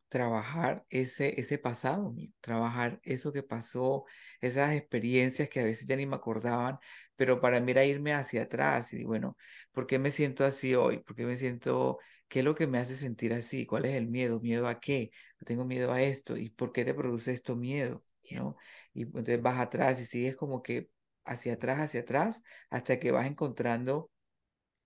[0.08, 4.04] trabajar ese, ese pasado mío, trabajar eso que pasó,
[4.40, 6.78] esas experiencias que a veces ya ni me acordaban,
[7.16, 9.36] pero para mí era irme hacia atrás y bueno,
[9.72, 10.98] ¿por qué me siento así hoy?
[10.98, 11.98] ¿Por qué me siento,
[12.32, 13.66] qué es lo que me hace sentir así?
[13.66, 14.40] ¿Cuál es el miedo?
[14.40, 15.10] ¿Miedo a qué?
[15.44, 16.38] Tengo miedo a esto.
[16.38, 18.02] ¿Y por qué te produce esto miedo?
[18.32, 18.56] ¿No?
[18.94, 20.88] Y entonces vas atrás y sigues como que
[21.26, 24.10] hacia atrás, hacia atrás, hasta que vas encontrando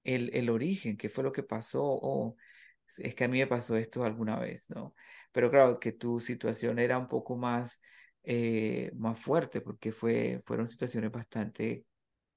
[0.04, 2.36] el, el origen, qué fue lo que pasó, o
[2.98, 4.94] es que a mí me pasó esto alguna vez, ¿no?
[5.32, 7.82] Pero claro, que tu situación era un poco más,
[8.24, 11.86] eh, más fuerte, porque fue, fueron situaciones bastante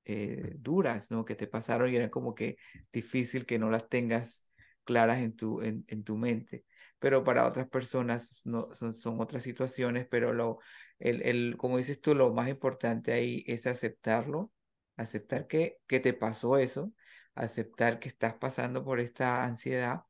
[0.05, 1.25] eh, duras, ¿no?
[1.25, 2.57] Que te pasaron y era como que
[2.91, 4.45] difícil que no las tengas
[4.89, 6.65] claras en tu, en, tu mente.
[6.97, 10.59] Pero para otras personas no, son, son otras situaciones, pero lo,
[10.97, 14.51] el, el, como dices tú, lo más importante ahí es aceptarlo,
[14.97, 16.91] aceptar que, que te pasó eso,
[17.35, 20.03] aceptar que estás pasando por esta ansiedad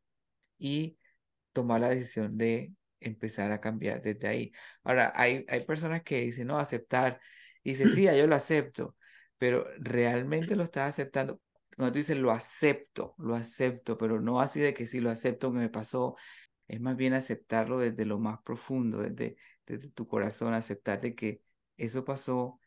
[0.58, 0.98] y
[1.54, 4.52] tomar la decisión de empezar a cambiar desde ahí.
[4.84, 7.20] Ahora, hay, hay personas que dicen, no, aceptar,
[7.64, 8.96] y dice, sí, yo lo acepto,
[9.38, 11.42] pero realmente lo estás aceptando.
[11.80, 15.50] Cuando tú dices, lo acepto, lo acepto, pero no así de que sí, lo acepto,
[15.54, 16.18] que me pasó,
[16.68, 21.42] es más bien aceptarlo desde lo más profundo, desde, desde tu corazón, aceptar de que
[21.78, 22.60] eso pasó,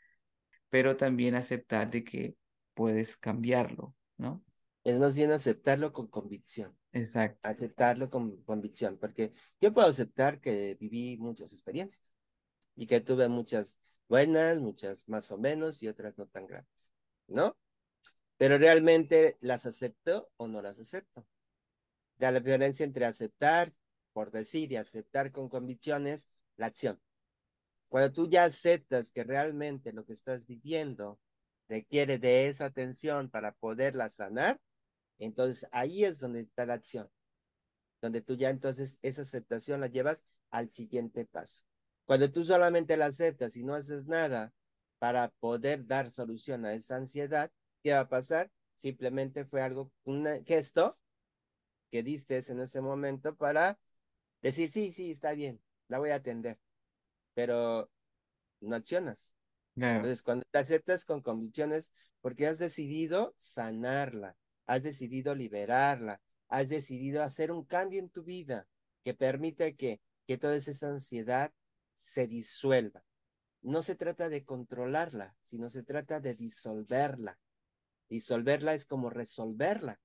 [0.70, 2.38] pero también aceptar de que
[2.72, 4.42] puedes cambiarlo, ¿no?
[4.83, 6.75] Es más bien aceptarlo con convicción.
[6.92, 7.46] Exacto.
[7.46, 12.16] Aceptarlo con convicción, porque yo puedo aceptar que viví muchas experiencias
[12.77, 16.90] y que tuve muchas buenas, muchas más o menos y otras no tan grandes,
[17.27, 17.55] ¿no?
[18.42, 21.24] Pero realmente las acepto o no las acepto.
[22.18, 23.70] La diferencia entre aceptar
[24.12, 27.00] por decir y aceptar con convicciones la acción.
[27.88, 31.20] Cuando tú ya aceptas que realmente lo que estás viviendo
[31.68, 34.61] requiere de esa atención para poderla sanar,
[35.20, 37.09] entonces ahí es donde está la acción,
[38.00, 41.62] donde tú ya entonces esa aceptación la llevas al siguiente paso.
[42.07, 44.52] Cuando tú solamente la aceptas y no haces nada
[44.98, 48.50] para poder dar solución a esa ansiedad, ¿qué va a pasar?
[48.74, 50.98] Simplemente fue algo, un gesto
[51.90, 53.78] que diste en ese momento para
[54.40, 56.58] decir, sí, sí, está bien, la voy a atender,
[57.34, 57.90] pero
[58.60, 59.34] no accionas.
[59.96, 67.22] Entonces, cuando te aceptas con convicciones, porque has decidido sanarla, has decidido liberarla, has decidido
[67.22, 68.66] hacer un cambio en tu vida
[69.04, 71.52] que permite que, que toda esa ansiedad
[71.92, 73.04] se disuelva.
[73.60, 77.38] No se trata de controlarla, sino se trata de disolverla.
[78.12, 79.98] Disolverla es como resolverla.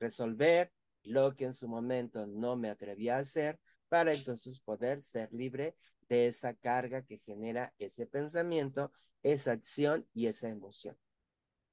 [0.00, 0.72] Resolver
[1.02, 5.76] lo que en su momento no me atrevía a hacer para entonces poder ser libre
[6.08, 8.90] de esa carga que genera ese pensamiento,
[9.22, 10.96] esa acción y esa emoción.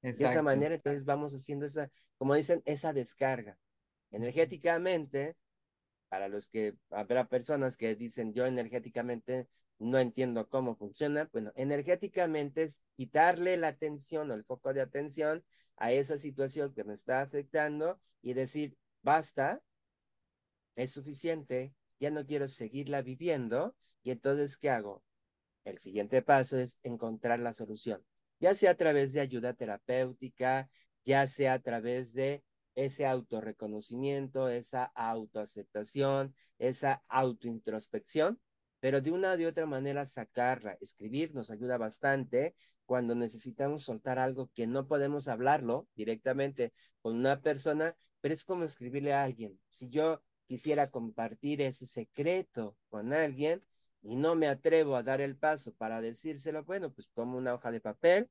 [0.02, 3.58] De esa manera, entonces vamos haciendo esa, como dicen, esa descarga.
[4.10, 5.34] Energéticamente,
[6.08, 12.62] para los que habrá personas que dicen yo energéticamente no entiendo cómo funciona, bueno, energéticamente
[12.62, 15.44] es quitarle la atención o el foco de atención
[15.76, 19.62] a esa situación que me está afectando y decir, basta,
[20.76, 25.02] es suficiente, ya no quiero seguirla viviendo y entonces, ¿qué hago?
[25.64, 28.04] El siguiente paso es encontrar la solución
[28.44, 30.68] ya sea a través de ayuda terapéutica,
[31.04, 32.42] ya sea a través de
[32.74, 38.40] ese autorreconocimiento, esa autoaceptación, esa autointrospección,
[38.80, 44.18] pero de una o de otra manera sacarla, escribir nos ayuda bastante cuando necesitamos soltar
[44.18, 49.58] algo que no podemos hablarlo directamente con una persona, pero es como escribirle a alguien.
[49.70, 53.62] Si yo quisiera compartir ese secreto con alguien,
[54.04, 57.72] y no me atrevo a dar el paso para decírselo, bueno, pues tomo una hoja
[57.72, 58.30] de papel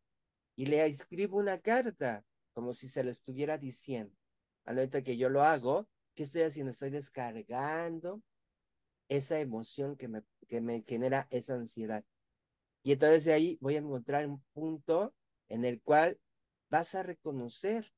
[0.55, 4.15] y le escribo una carta, como si se lo estuviera diciendo.
[4.65, 6.71] Al momento que yo lo hago, ¿qué estoy haciendo?
[6.71, 8.21] Estoy descargando
[9.09, 12.03] esa emoción que me, que me genera esa ansiedad.
[12.83, 15.13] Y entonces de ahí voy a encontrar un punto
[15.49, 16.19] en el cual
[16.69, 17.93] vas a reconocer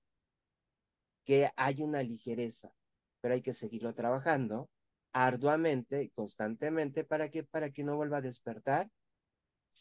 [1.24, 2.72] que hay una ligereza,
[3.20, 4.70] pero hay que seguirlo trabajando
[5.12, 8.90] arduamente constantemente para que, para que no vuelva a despertar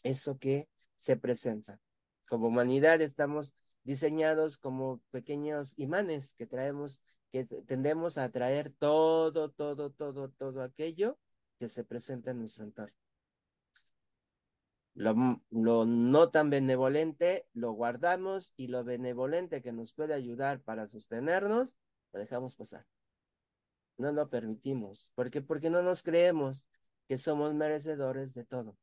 [0.03, 1.79] eso que se presenta.
[2.27, 3.53] Como humanidad estamos
[3.85, 11.17] diseñados como pequeños imanes que traemos, que tendemos a atraer todo, todo, todo, todo aquello
[11.57, 12.97] que se presenta en nuestro entorno.
[14.93, 20.87] Lo, lo, no tan benevolente lo guardamos y lo benevolente que nos puede ayudar para
[20.87, 21.77] sostenernos,
[22.11, 22.85] lo dejamos pasar
[23.97, 25.11] no lo permitimos.
[25.15, 25.41] ¿Por qué?
[25.41, 26.65] Porque no nos creemos
[27.07, 28.77] que somos merecedores de todo.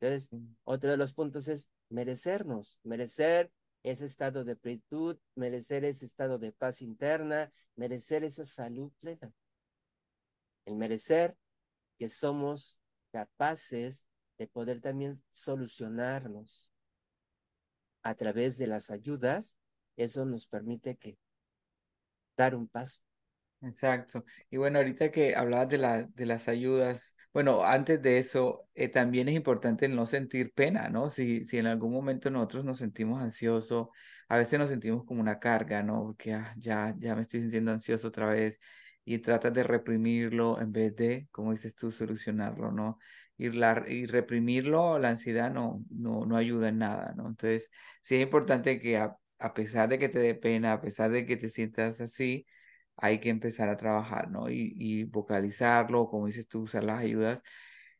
[0.00, 0.30] Entonces,
[0.64, 3.50] otro de los puntos es merecernos, merecer
[3.82, 9.32] ese estado de plenitud, merecer ese estado de paz interna, merecer esa salud plena.
[10.66, 11.36] El merecer
[11.98, 12.80] que somos
[13.12, 14.06] capaces
[14.38, 16.70] de poder también solucionarnos
[18.02, 19.58] a través de las ayudas,
[19.96, 21.18] eso nos permite que
[22.36, 23.00] dar un paso.
[23.62, 24.24] Exacto.
[24.48, 28.88] Y bueno, ahorita que hablabas de, la, de las ayudas, Bueno, antes de eso, eh,
[28.88, 31.10] también es importante no sentir pena, ¿no?
[31.10, 33.88] Si, si en algún momento nosotros nos sentimos ansiosos,
[34.28, 36.02] a veces nos sentimos como una carga, ¿no?
[36.06, 38.58] Porque ah, ya, ya me estoy sintiendo ansioso otra vez
[39.04, 42.98] y tratas de reprimirlo en vez de, como dices tú, solucionarlo, ¿no?
[43.36, 47.28] Y, la, y reprimirlo, la ansiedad no, no, no ayuda en nada, ¿no?
[47.28, 47.70] Entonces,
[48.02, 51.24] sí es importante que a, a pesar de que te dé pena, a pesar de
[51.26, 52.44] que te sientas así,
[53.00, 54.48] hay que empezar a trabajar, ¿no?
[54.50, 57.42] Y, vocalizarlo, como dices tú, usar las ayudas.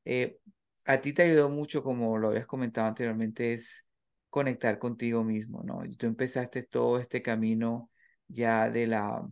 [0.04, 0.38] Eh,
[0.86, 3.88] a ti te ayudó mucho, como lo habías comentado anteriormente, es
[4.30, 5.82] conectar contigo mismo, ¿no?
[5.98, 7.90] Tú empezaste todo este camino
[8.28, 9.28] ya de la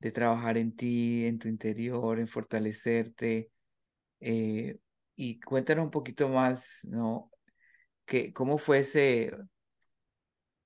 [0.00, 3.50] de trabajar en ti, en tu interior, en fortalecerte.
[4.20, 4.78] Eh,
[5.16, 7.30] y cuéntanos un poquito más, ¿no?
[8.06, 9.32] Que, ¿Cómo fue ese,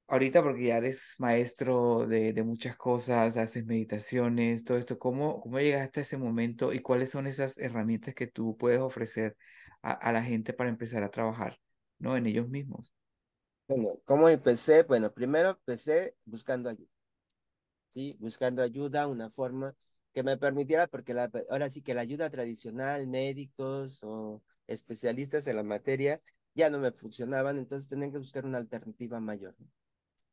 [0.08, 5.58] ahorita porque ya eres maestro de, de, muchas cosas, haces meditaciones, todo esto, ¿cómo, ¿cómo
[5.60, 9.36] llegaste a ese momento y cuáles son esas herramientas que tú puedes ofrecer
[9.82, 11.58] a, a la gente para empezar a trabajar,
[11.98, 12.16] ¿no?
[12.16, 12.94] En ellos mismos.
[13.68, 14.82] Bueno, ¿cómo empecé?
[14.82, 16.90] Bueno, primero empecé buscando ayuda,
[17.94, 18.16] ¿sí?
[18.20, 19.74] Buscando ayuda, una forma
[20.12, 25.56] que me permitiera, porque la, ahora sí que la ayuda tradicional, médicos o especialistas en
[25.56, 26.20] la materia,
[26.54, 29.56] ya no me funcionaban, entonces tenía que buscar una alternativa mayor.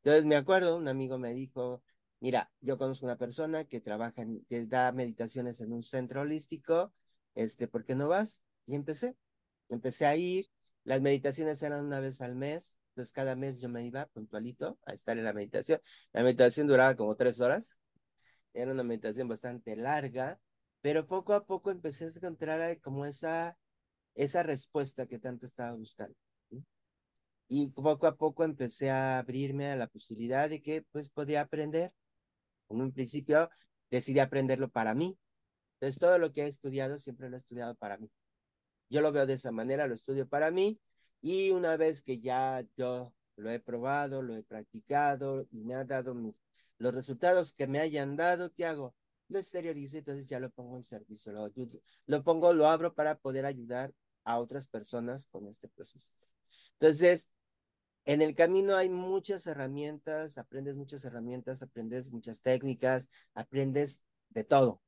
[0.04, 1.82] Entonces me acuerdo, un amigo me dijo,
[2.20, 6.92] mira, yo conozco una persona que trabaja, que da meditaciones en un centro holístico,
[7.34, 8.42] este, ¿por qué no vas?
[8.66, 9.16] Y empecé,
[9.68, 10.48] empecé a ir,
[10.84, 14.92] las meditaciones eran una vez al mes, entonces cada mes yo me iba puntualito a
[14.92, 15.80] estar en la meditación.
[16.12, 17.78] La meditación duraba como tres horas,
[18.54, 20.40] era una meditación bastante larga,
[20.80, 23.56] pero poco a poco empecé a encontrar como esa,
[24.14, 26.16] esa respuesta que tanto estaba buscando.
[27.54, 31.92] Y poco a poco empecé a abrirme a la posibilidad de que pues podía aprender.
[32.70, 33.50] En un principio
[33.90, 35.18] decidí aprenderlo para mí.
[35.74, 38.10] Entonces todo lo que he estudiado siempre lo he estudiado para mí.
[38.88, 40.80] Yo lo veo de esa manera, lo estudio para mí
[41.20, 45.84] y una vez que ya yo lo he probado, lo he practicado y me ha
[45.84, 46.40] dado mis,
[46.78, 48.94] los resultados que me hayan dado, ¿qué hago?
[49.28, 51.52] Lo exteriorizo, entonces ya lo pongo en servicio, lo,
[52.06, 53.92] lo pongo, lo abro para poder ayudar
[54.24, 56.14] a otras personas con este proceso.
[56.80, 57.30] Entonces,
[58.04, 64.82] en el camino hay muchas herramientas, aprendes muchas herramientas, aprendes muchas técnicas, aprendes de todo.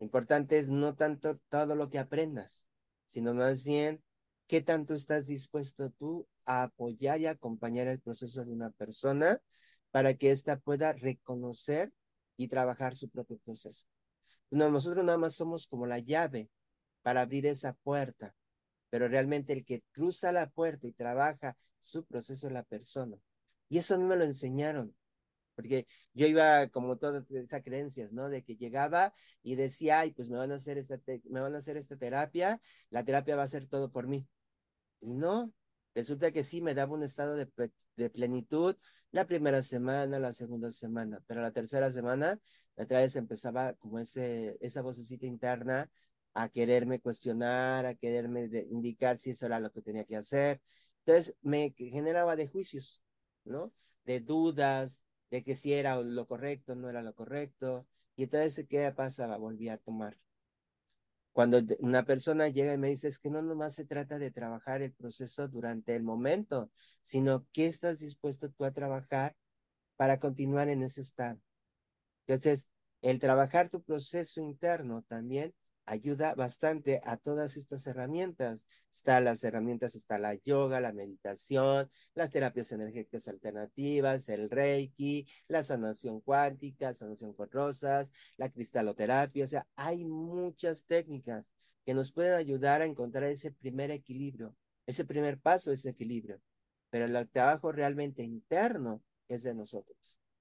[0.00, 2.68] Lo importante es no tanto todo lo que aprendas,
[3.06, 4.02] sino más bien
[4.46, 9.40] qué tanto estás dispuesto tú a apoyar y acompañar el proceso de una persona
[9.90, 11.92] para que ésta pueda reconocer
[12.36, 13.86] y trabajar su propio proceso.
[14.50, 16.50] No, nosotros nada más somos como la llave
[17.02, 18.34] para abrir esa puerta,
[18.94, 23.16] pero realmente el que cruza la puerta y trabaja su proceso es la persona.
[23.68, 24.94] Y eso a mí me lo enseñaron,
[25.56, 28.28] porque yo iba como todas esas creencias, ¿no?
[28.28, 31.58] De que llegaba y decía, ay, pues me van a hacer esta, me van a
[31.58, 34.28] hacer esta terapia, la terapia va a hacer todo por mí.
[35.00, 35.52] Y no,
[35.92, 37.48] resulta que sí me daba un estado de,
[37.96, 38.76] de plenitud
[39.10, 42.38] la primera semana, la segunda semana, pero la tercera semana,
[42.76, 45.90] otra vez empezaba como ese, esa vocecita interna
[46.34, 50.60] a quererme cuestionar, a quererme indicar si eso era lo que tenía que hacer.
[51.06, 53.02] Entonces me generaba de juicios,
[53.44, 53.72] ¿no?
[54.04, 57.86] De dudas, de que si era lo correcto, no era lo correcto.
[58.16, 59.36] Y entonces, ¿qué pasaba?
[59.36, 60.18] Volví a tomar.
[61.32, 64.82] Cuando una persona llega y me dice, es que no nomás se trata de trabajar
[64.82, 66.70] el proceso durante el momento,
[67.02, 69.36] sino que estás dispuesto tú a trabajar
[69.96, 71.40] para continuar en ese estado.
[72.26, 72.68] Entonces,
[73.02, 75.54] el trabajar tu proceso interno también
[75.86, 78.66] ayuda bastante a todas estas herramientas.
[78.92, 85.62] Están las herramientas, está la yoga, la meditación, las terapias energéticas alternativas, el reiki, la
[85.62, 89.44] sanación cuántica, sanación con rosas, la cristaloterapia.
[89.44, 91.52] O sea, hay muchas técnicas
[91.84, 94.56] que nos pueden ayudar a encontrar ese primer equilibrio.
[94.86, 96.40] Ese primer paso es equilibrio.
[96.90, 99.96] Pero el trabajo realmente interno es de nosotros.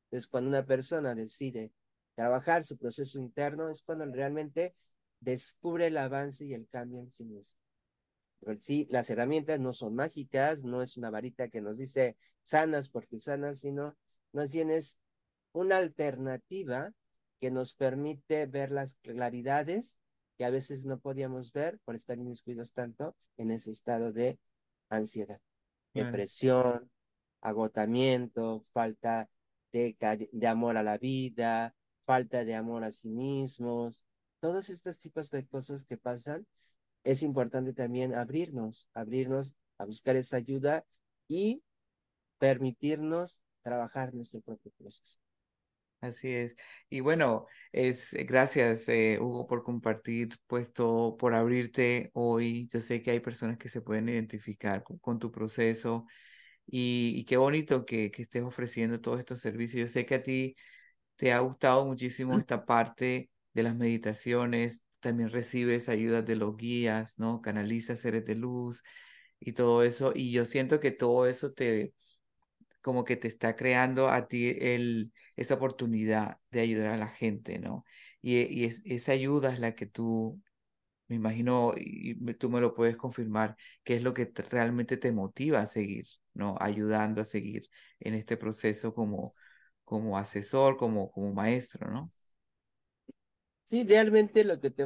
[0.05, 1.71] Entonces, cuando una persona decide
[2.15, 4.73] trabajar su proceso interno, es cuando realmente
[5.23, 7.57] descubre el avance y el cambio en sí mismo.
[8.59, 13.19] sí, las herramientas no son mágicas, no es una varita que nos dice sanas porque
[13.19, 13.95] sanas, sino
[14.33, 14.99] más bien es
[15.53, 16.91] una alternativa
[17.39, 19.99] que nos permite ver las claridades
[20.37, 24.39] que a veces no podíamos ver por estar inmiscuidos tanto en ese estado de
[24.89, 25.39] ansiedad,
[25.93, 26.91] depresión,
[27.41, 29.29] agotamiento, falta
[29.71, 29.95] de,
[30.31, 34.03] de amor a la vida, falta de amor a sí mismos,
[34.43, 36.45] todos estos tipos de cosas que pasan,
[37.05, 40.85] es importante también abrirnos, abrirnos a buscar esa ayuda
[41.29, 41.63] y
[42.39, 45.17] permitirnos trabajar nuestro propio proceso.
[46.01, 46.57] Así es.
[46.89, 52.67] Y bueno, es gracias, eh, Hugo, por compartir, pues todo, por abrirte hoy.
[52.67, 56.05] Yo sé que hay personas que se pueden identificar con, con tu proceso
[56.65, 59.83] y, y, qué bonito que, que estés ofreciendo todos estos servicios.
[59.83, 60.57] Yo sé que a ti
[61.15, 67.19] te ha gustado muchísimo esta parte de las meditaciones, también recibes ayudas de los guías,
[67.19, 67.41] ¿no?
[67.41, 68.83] Canalizas seres de luz
[69.39, 70.11] y todo eso.
[70.15, 71.93] Y yo siento que todo eso te,
[72.81, 77.59] como que te está creando a ti el, esa oportunidad de ayudar a la gente,
[77.59, 77.85] ¿no?
[78.21, 80.41] Y, y es, esa ayuda es la que tú,
[81.07, 85.61] me imagino, y tú me lo puedes confirmar, que es lo que realmente te motiva
[85.61, 86.55] a seguir, ¿no?
[86.59, 87.63] Ayudando a seguir
[87.99, 89.33] en este proceso como,
[89.85, 92.11] como asesor, como, como maestro, ¿no?
[93.65, 94.85] Sí, realmente lo que te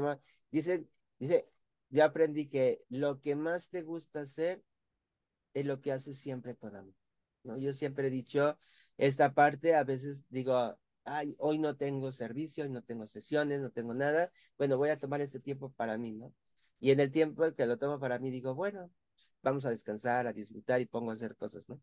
[0.52, 0.88] dice,
[1.20, 1.46] dice,
[1.90, 4.64] yo aprendí que lo que más te gusta hacer
[5.54, 6.94] es lo que haces siempre con amor.
[7.44, 7.58] ¿no?
[7.58, 8.58] Yo siempre he dicho
[8.98, 13.94] esta parte, a veces digo, ay, hoy no tengo servicio, no tengo sesiones, no tengo
[13.94, 16.34] nada, bueno, voy a tomar este tiempo para mí, ¿no?
[16.80, 18.92] Y en el tiempo que lo tomo para mí, digo, bueno,
[19.42, 21.82] vamos a descansar, a disfrutar y pongo a hacer cosas, ¿no?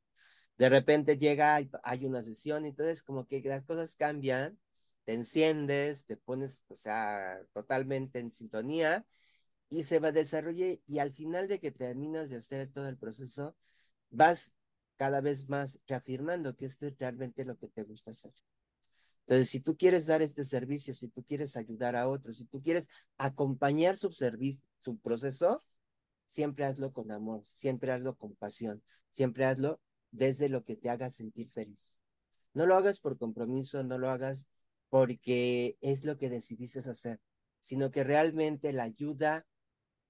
[0.59, 4.59] De repente llega, hay una sesión, entonces como que las cosas cambian,
[5.05, 9.07] te enciendes, te pones, o sea, totalmente en sintonía
[9.71, 12.99] y se va a desarrollar y al final de que terminas de hacer todo el
[12.99, 13.57] proceso,
[14.11, 14.55] vas
[14.97, 18.33] cada vez más reafirmando que esto es realmente lo que te gusta hacer.
[19.27, 22.63] Entonces, si tú quieres dar este servicio, si tú quieres ayudar a otros, si tú
[22.63, 25.63] quieres acompañar su su proceso,
[26.27, 29.81] siempre hazlo con amor, siempre hazlo con pasión, siempre hazlo
[30.11, 32.01] desde lo que te haga sentir feliz.
[32.53, 34.49] No lo hagas por compromiso, no lo hagas
[34.95, 37.19] porque es lo que decidiste hacer,
[37.59, 39.45] sino que realmente la ayuda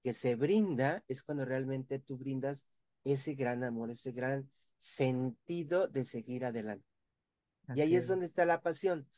[0.03, 2.67] que se brinda es cuando realmente tú brindas
[3.03, 6.85] ese gran amor, ese gran sentido de seguir adelante.
[7.73, 8.05] y ahí es.
[8.05, 9.09] donde está la pasión.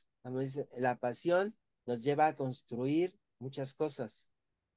[0.78, 1.54] la pasión
[1.86, 4.30] nos lleva a construir muchas cosas,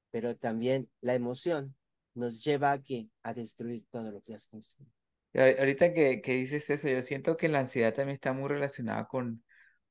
[0.09, 1.73] pero también la emoción
[2.15, 4.91] nos lleva a, que, a destruir todo lo que has construido.
[5.35, 9.41] Ahorita que, que dices eso, yo siento que la ansiedad también está muy relacionada con,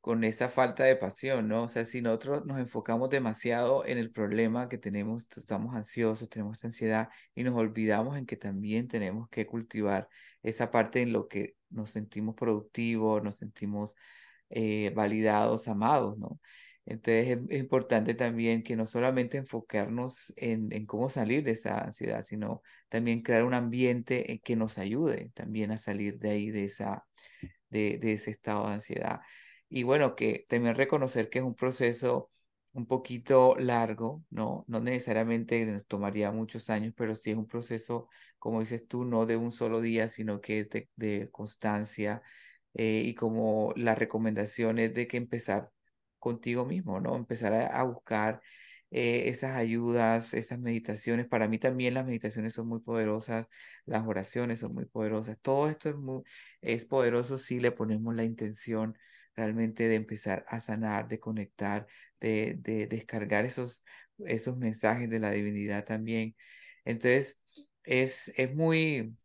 [0.00, 1.64] con esa falta de pasión, ¿no?
[1.64, 6.56] O sea, si nosotros nos enfocamos demasiado en el problema que tenemos, estamos ansiosos, tenemos
[6.56, 10.08] esta ansiedad y nos olvidamos en que también tenemos que cultivar
[10.42, 13.94] esa parte en lo que nos sentimos productivos, nos sentimos
[14.48, 16.40] eh, validados, amados, ¿no?
[16.86, 22.22] Entonces es, importante también que no solamente enfocarnos en, en, cómo salir de esa ansiedad,
[22.22, 27.06] sino también crear un ambiente que nos ayude también a salir de ahí, de, esa,
[27.68, 29.20] de, de ese estado de ansiedad.
[29.70, 32.30] Y bueno, que también reconocer que es un proceso
[32.72, 34.64] un poquito largo, ¿no?
[34.68, 38.08] No necesariamente nos tomaría muchos años, pero sí es un proceso,
[38.38, 42.22] como dices tú, no de un solo día, sino que es de, constancia
[42.74, 45.70] eh, y como la recomendación es de que empezar
[46.18, 47.16] contigo mismo, ¿no?
[47.16, 48.40] Empezar a, buscar
[48.90, 51.26] eh, esas ayudas, esas meditaciones.
[51.28, 53.48] Para mí también las meditaciones son muy poderosas,
[53.86, 55.38] las oraciones son muy poderosas.
[55.40, 56.22] Todo esto es, muy,
[56.60, 58.96] es poderoso si le ponemos la intención
[59.40, 61.86] realmente de empezar a sanar, de conectar,
[62.20, 63.84] de, de descargar esos,
[64.26, 66.36] esos mensajes de la divinidad también.
[66.84, 67.44] Entonces,
[67.84, 69.16] es, es muy,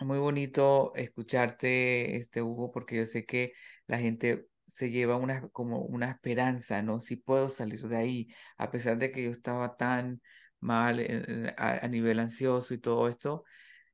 [0.00, 3.52] muy bonito escucharte, este Hugo, porque yo sé que
[3.86, 7.00] la gente se lleva una, como una esperanza, ¿no?
[7.00, 10.22] Si puedo salir de ahí, a pesar de que yo estaba tan
[10.60, 13.44] mal a, a nivel ansioso y todo esto,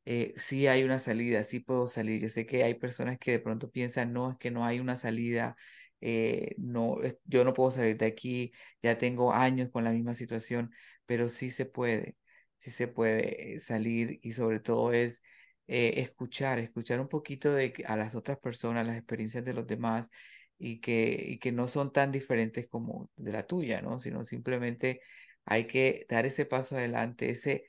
[0.06, 2.22] eh, sí hay una salida, sí puedo salir.
[2.22, 4.96] Yo sé que hay personas que de pronto piensan, no, es que no hay una
[4.96, 5.56] salida,
[6.00, 8.52] eh, no, yo no puedo salir de aquí,
[8.82, 10.72] ya tengo años con la misma situación,
[11.06, 12.16] pero sí se puede,
[12.58, 15.22] sí se puede salir y sobre todo es
[15.66, 20.10] eh, escuchar, escuchar un poquito de a las otras personas, las experiencias de los demás
[20.58, 23.98] y que, y que no son tan diferentes como de la tuya, ¿no?
[23.98, 25.00] Sino simplemente
[25.44, 27.66] hay que dar ese paso adelante, ese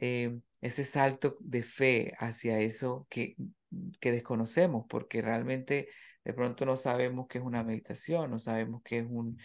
[0.00, 3.36] eh, ese salto de fe hacia eso que,
[4.00, 5.88] que desconocemos, porque realmente
[6.24, 9.38] de pronto no sabemos qué es una meditación, no sabemos qué es un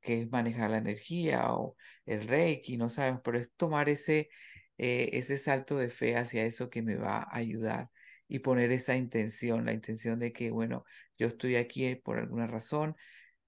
[0.00, 4.30] qué es manejar la energía o el reiki, no sabemos, pero es tomar ese,
[4.78, 7.90] eh, ese salto de fe hacia eso que me va a ayudar
[8.28, 10.84] y poner esa intención, la intención de que, bueno,
[11.18, 12.96] yo estoy aquí por alguna razón,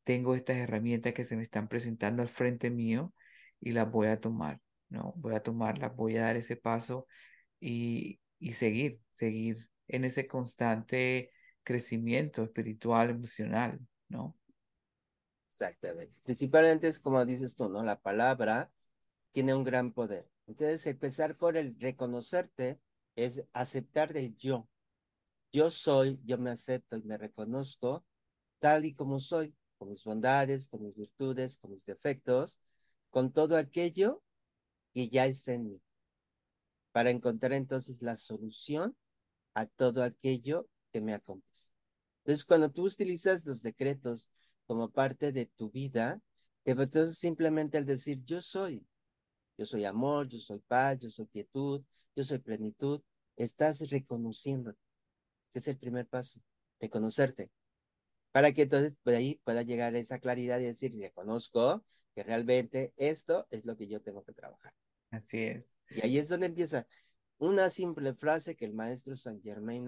[0.04, 3.14] tengo estas herramientas que se me están presentando al frente mío
[3.60, 4.60] y las voy a tomar.
[4.92, 5.14] ¿No?
[5.16, 7.06] Voy a tomarla, voy a dar ese paso
[7.60, 11.32] y, y seguir, seguir en ese constante
[11.64, 14.36] crecimiento espiritual, emocional, ¿no?
[15.48, 16.18] Exactamente.
[16.24, 17.82] Principalmente es como dices tú, ¿no?
[17.82, 18.72] La palabra
[19.32, 20.28] tiene un gran poder.
[20.46, 22.80] Entonces, empezar por el reconocerte
[23.16, 24.68] es aceptar del yo.
[25.52, 28.06] Yo soy, yo me acepto y me reconozco
[28.60, 29.54] tal y como soy.
[29.78, 32.60] con mis bondades, con mis virtudes, con mis defectos,
[33.10, 34.22] con todo aquello
[34.92, 35.82] que ya es en mí,
[36.92, 38.96] para encontrar entonces la solución
[39.54, 41.70] a todo aquello que me acontece.
[42.24, 44.30] Entonces, cuando tú utilizas los decretos
[44.66, 46.20] como parte de tu vida,
[46.64, 48.86] entonces simplemente al decir yo soy,
[49.58, 51.82] yo soy amor, yo soy paz, yo soy quietud,
[52.14, 53.02] yo soy plenitud,
[53.36, 54.78] estás reconociéndote.
[55.50, 56.40] Ese es el primer paso,
[56.80, 57.50] reconocerte.
[58.32, 61.84] Para que entonces por ahí pueda llegar esa claridad y decir, reconozco
[62.14, 64.72] que realmente esto es lo que yo tengo que trabajar.
[65.12, 65.76] Así es.
[65.90, 66.86] Y ahí es donde empieza
[67.38, 69.86] una simple frase que el maestro San Germain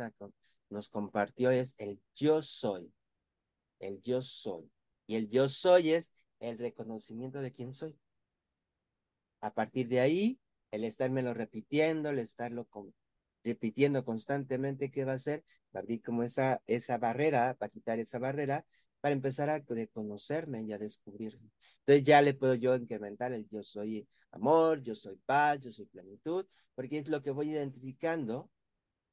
[0.70, 2.93] nos compartió es el yo soy.
[3.81, 4.70] El yo soy.
[5.07, 7.99] Y el yo soy es el reconocimiento de quién soy.
[9.41, 10.39] A partir de ahí,
[10.70, 12.68] el estármelo repitiendo, el estarlo
[13.43, 15.45] repitiendo constantemente, ¿qué va a hacer?
[15.75, 18.64] Va a abrir como esa, esa barrera, para quitar esa barrera,
[19.05, 21.50] para empezar a conocerme y a descubrirme.
[21.80, 25.84] Entonces ya le puedo yo incrementar el yo soy amor, yo soy paz, yo soy
[25.84, 28.50] plenitud, porque es lo que voy identificando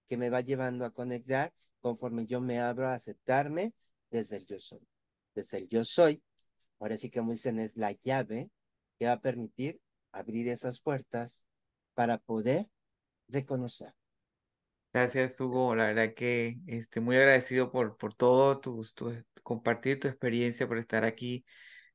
[0.07, 3.73] que me va llevando a conectar conforme yo me abro a aceptarme
[4.09, 4.87] desde el yo soy.
[5.35, 6.23] Desde el yo soy,
[6.79, 8.49] ahora sí que como dicen, es la llave
[8.97, 9.81] que va a permitir
[10.13, 11.45] abrir esas puertas
[11.95, 12.69] para poder
[13.27, 13.93] reconocer.
[14.93, 15.75] Gracias, Hugo.
[15.75, 18.85] La verdad que estoy muy agradecido por, por todo, tu,
[19.43, 21.45] compartir tu experiencia, por estar aquí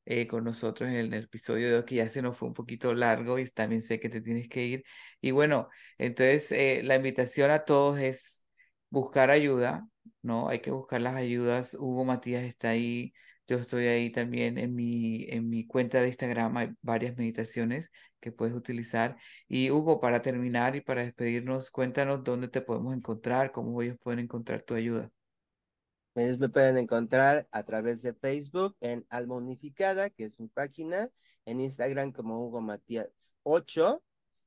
[0.05, 2.94] eh, con nosotros en el, episodio de hoy, que ya se nos fue un poquito
[2.94, 4.84] largo y también sé que te tienes que ir.
[5.20, 5.68] Y bueno,
[5.99, 8.44] entonces eh, la invitación a todos es
[8.90, 9.88] buscar ayuda,
[10.22, 10.49] ¿no?
[10.49, 11.74] Hay que buscar las ayudas.
[11.78, 13.12] Hugo Matías está ahí
[13.47, 18.32] yo estoy ahí también en mi, en mi cuenta de Instagram, hay varias meditaciones que
[18.32, 19.16] puedes utilizar.
[19.49, 24.20] Y Hugo, para terminar y para despedirnos, cuéntanos dónde te podemos encontrar, cómo ellos pueden
[24.20, 25.11] encontrar tu ayuda.
[26.17, 31.11] Me pueden encontrar a través de Facebook en Alma Unificada, que es mi página,
[31.45, 34.03] en Instagram como Hugo Matías 8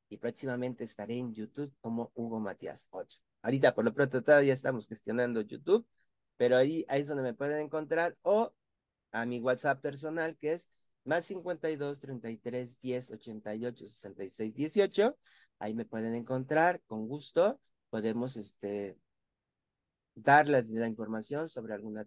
[0.09, 3.19] y próximamente estaré en YouTube como Hugo Matías 8.
[3.43, 5.85] Ahorita por lo pronto todavía estamos gestionando YouTube,
[6.37, 8.51] pero ahí, ahí es donde me pueden encontrar o
[9.11, 10.71] a mi WhatsApp personal que es
[11.03, 15.17] más 52 33 10 88 66 18.
[15.59, 17.61] Ahí me pueden encontrar con gusto.
[17.91, 18.97] Podemos este,
[20.21, 22.05] darles la información sobre alguna,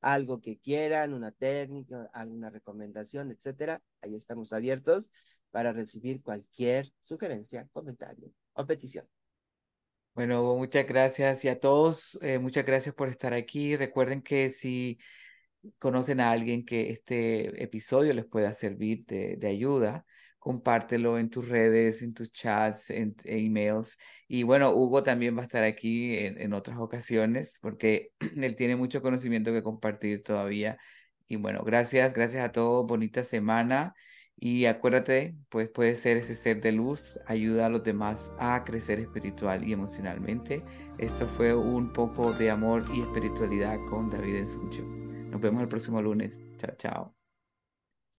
[0.00, 3.82] algo que quieran, una técnica, alguna recomendación, etcétera.
[4.00, 5.10] Ahí estamos abiertos
[5.50, 9.06] para recibir cualquier sugerencia, comentario o petición.
[10.14, 13.74] Bueno, muchas gracias y a todos, eh, muchas gracias por estar aquí.
[13.74, 14.98] Recuerden que si
[15.78, 20.06] conocen a alguien que este episodio les pueda servir de, ayuda,
[20.44, 23.98] compártelo en tus redes, en tus chats, en, emails.
[24.28, 28.76] Y bueno, Hugo también va a estar aquí en, en, otras ocasiones porque él tiene
[28.76, 30.76] mucho conocimiento que compartir todavía.
[31.28, 33.94] Y bueno, gracias, gracias a todos, bonita semana.
[34.36, 39.00] Y acuérdate, pues puede ser ese ser de luz, ayuda a los demás a crecer
[39.00, 40.62] espiritual y emocionalmente.
[40.98, 44.82] Esto fue un poco de amor y espiritualidad con David Ensucho.
[44.82, 46.38] Nos vemos el próximo lunes.
[46.58, 47.23] Chao, chao.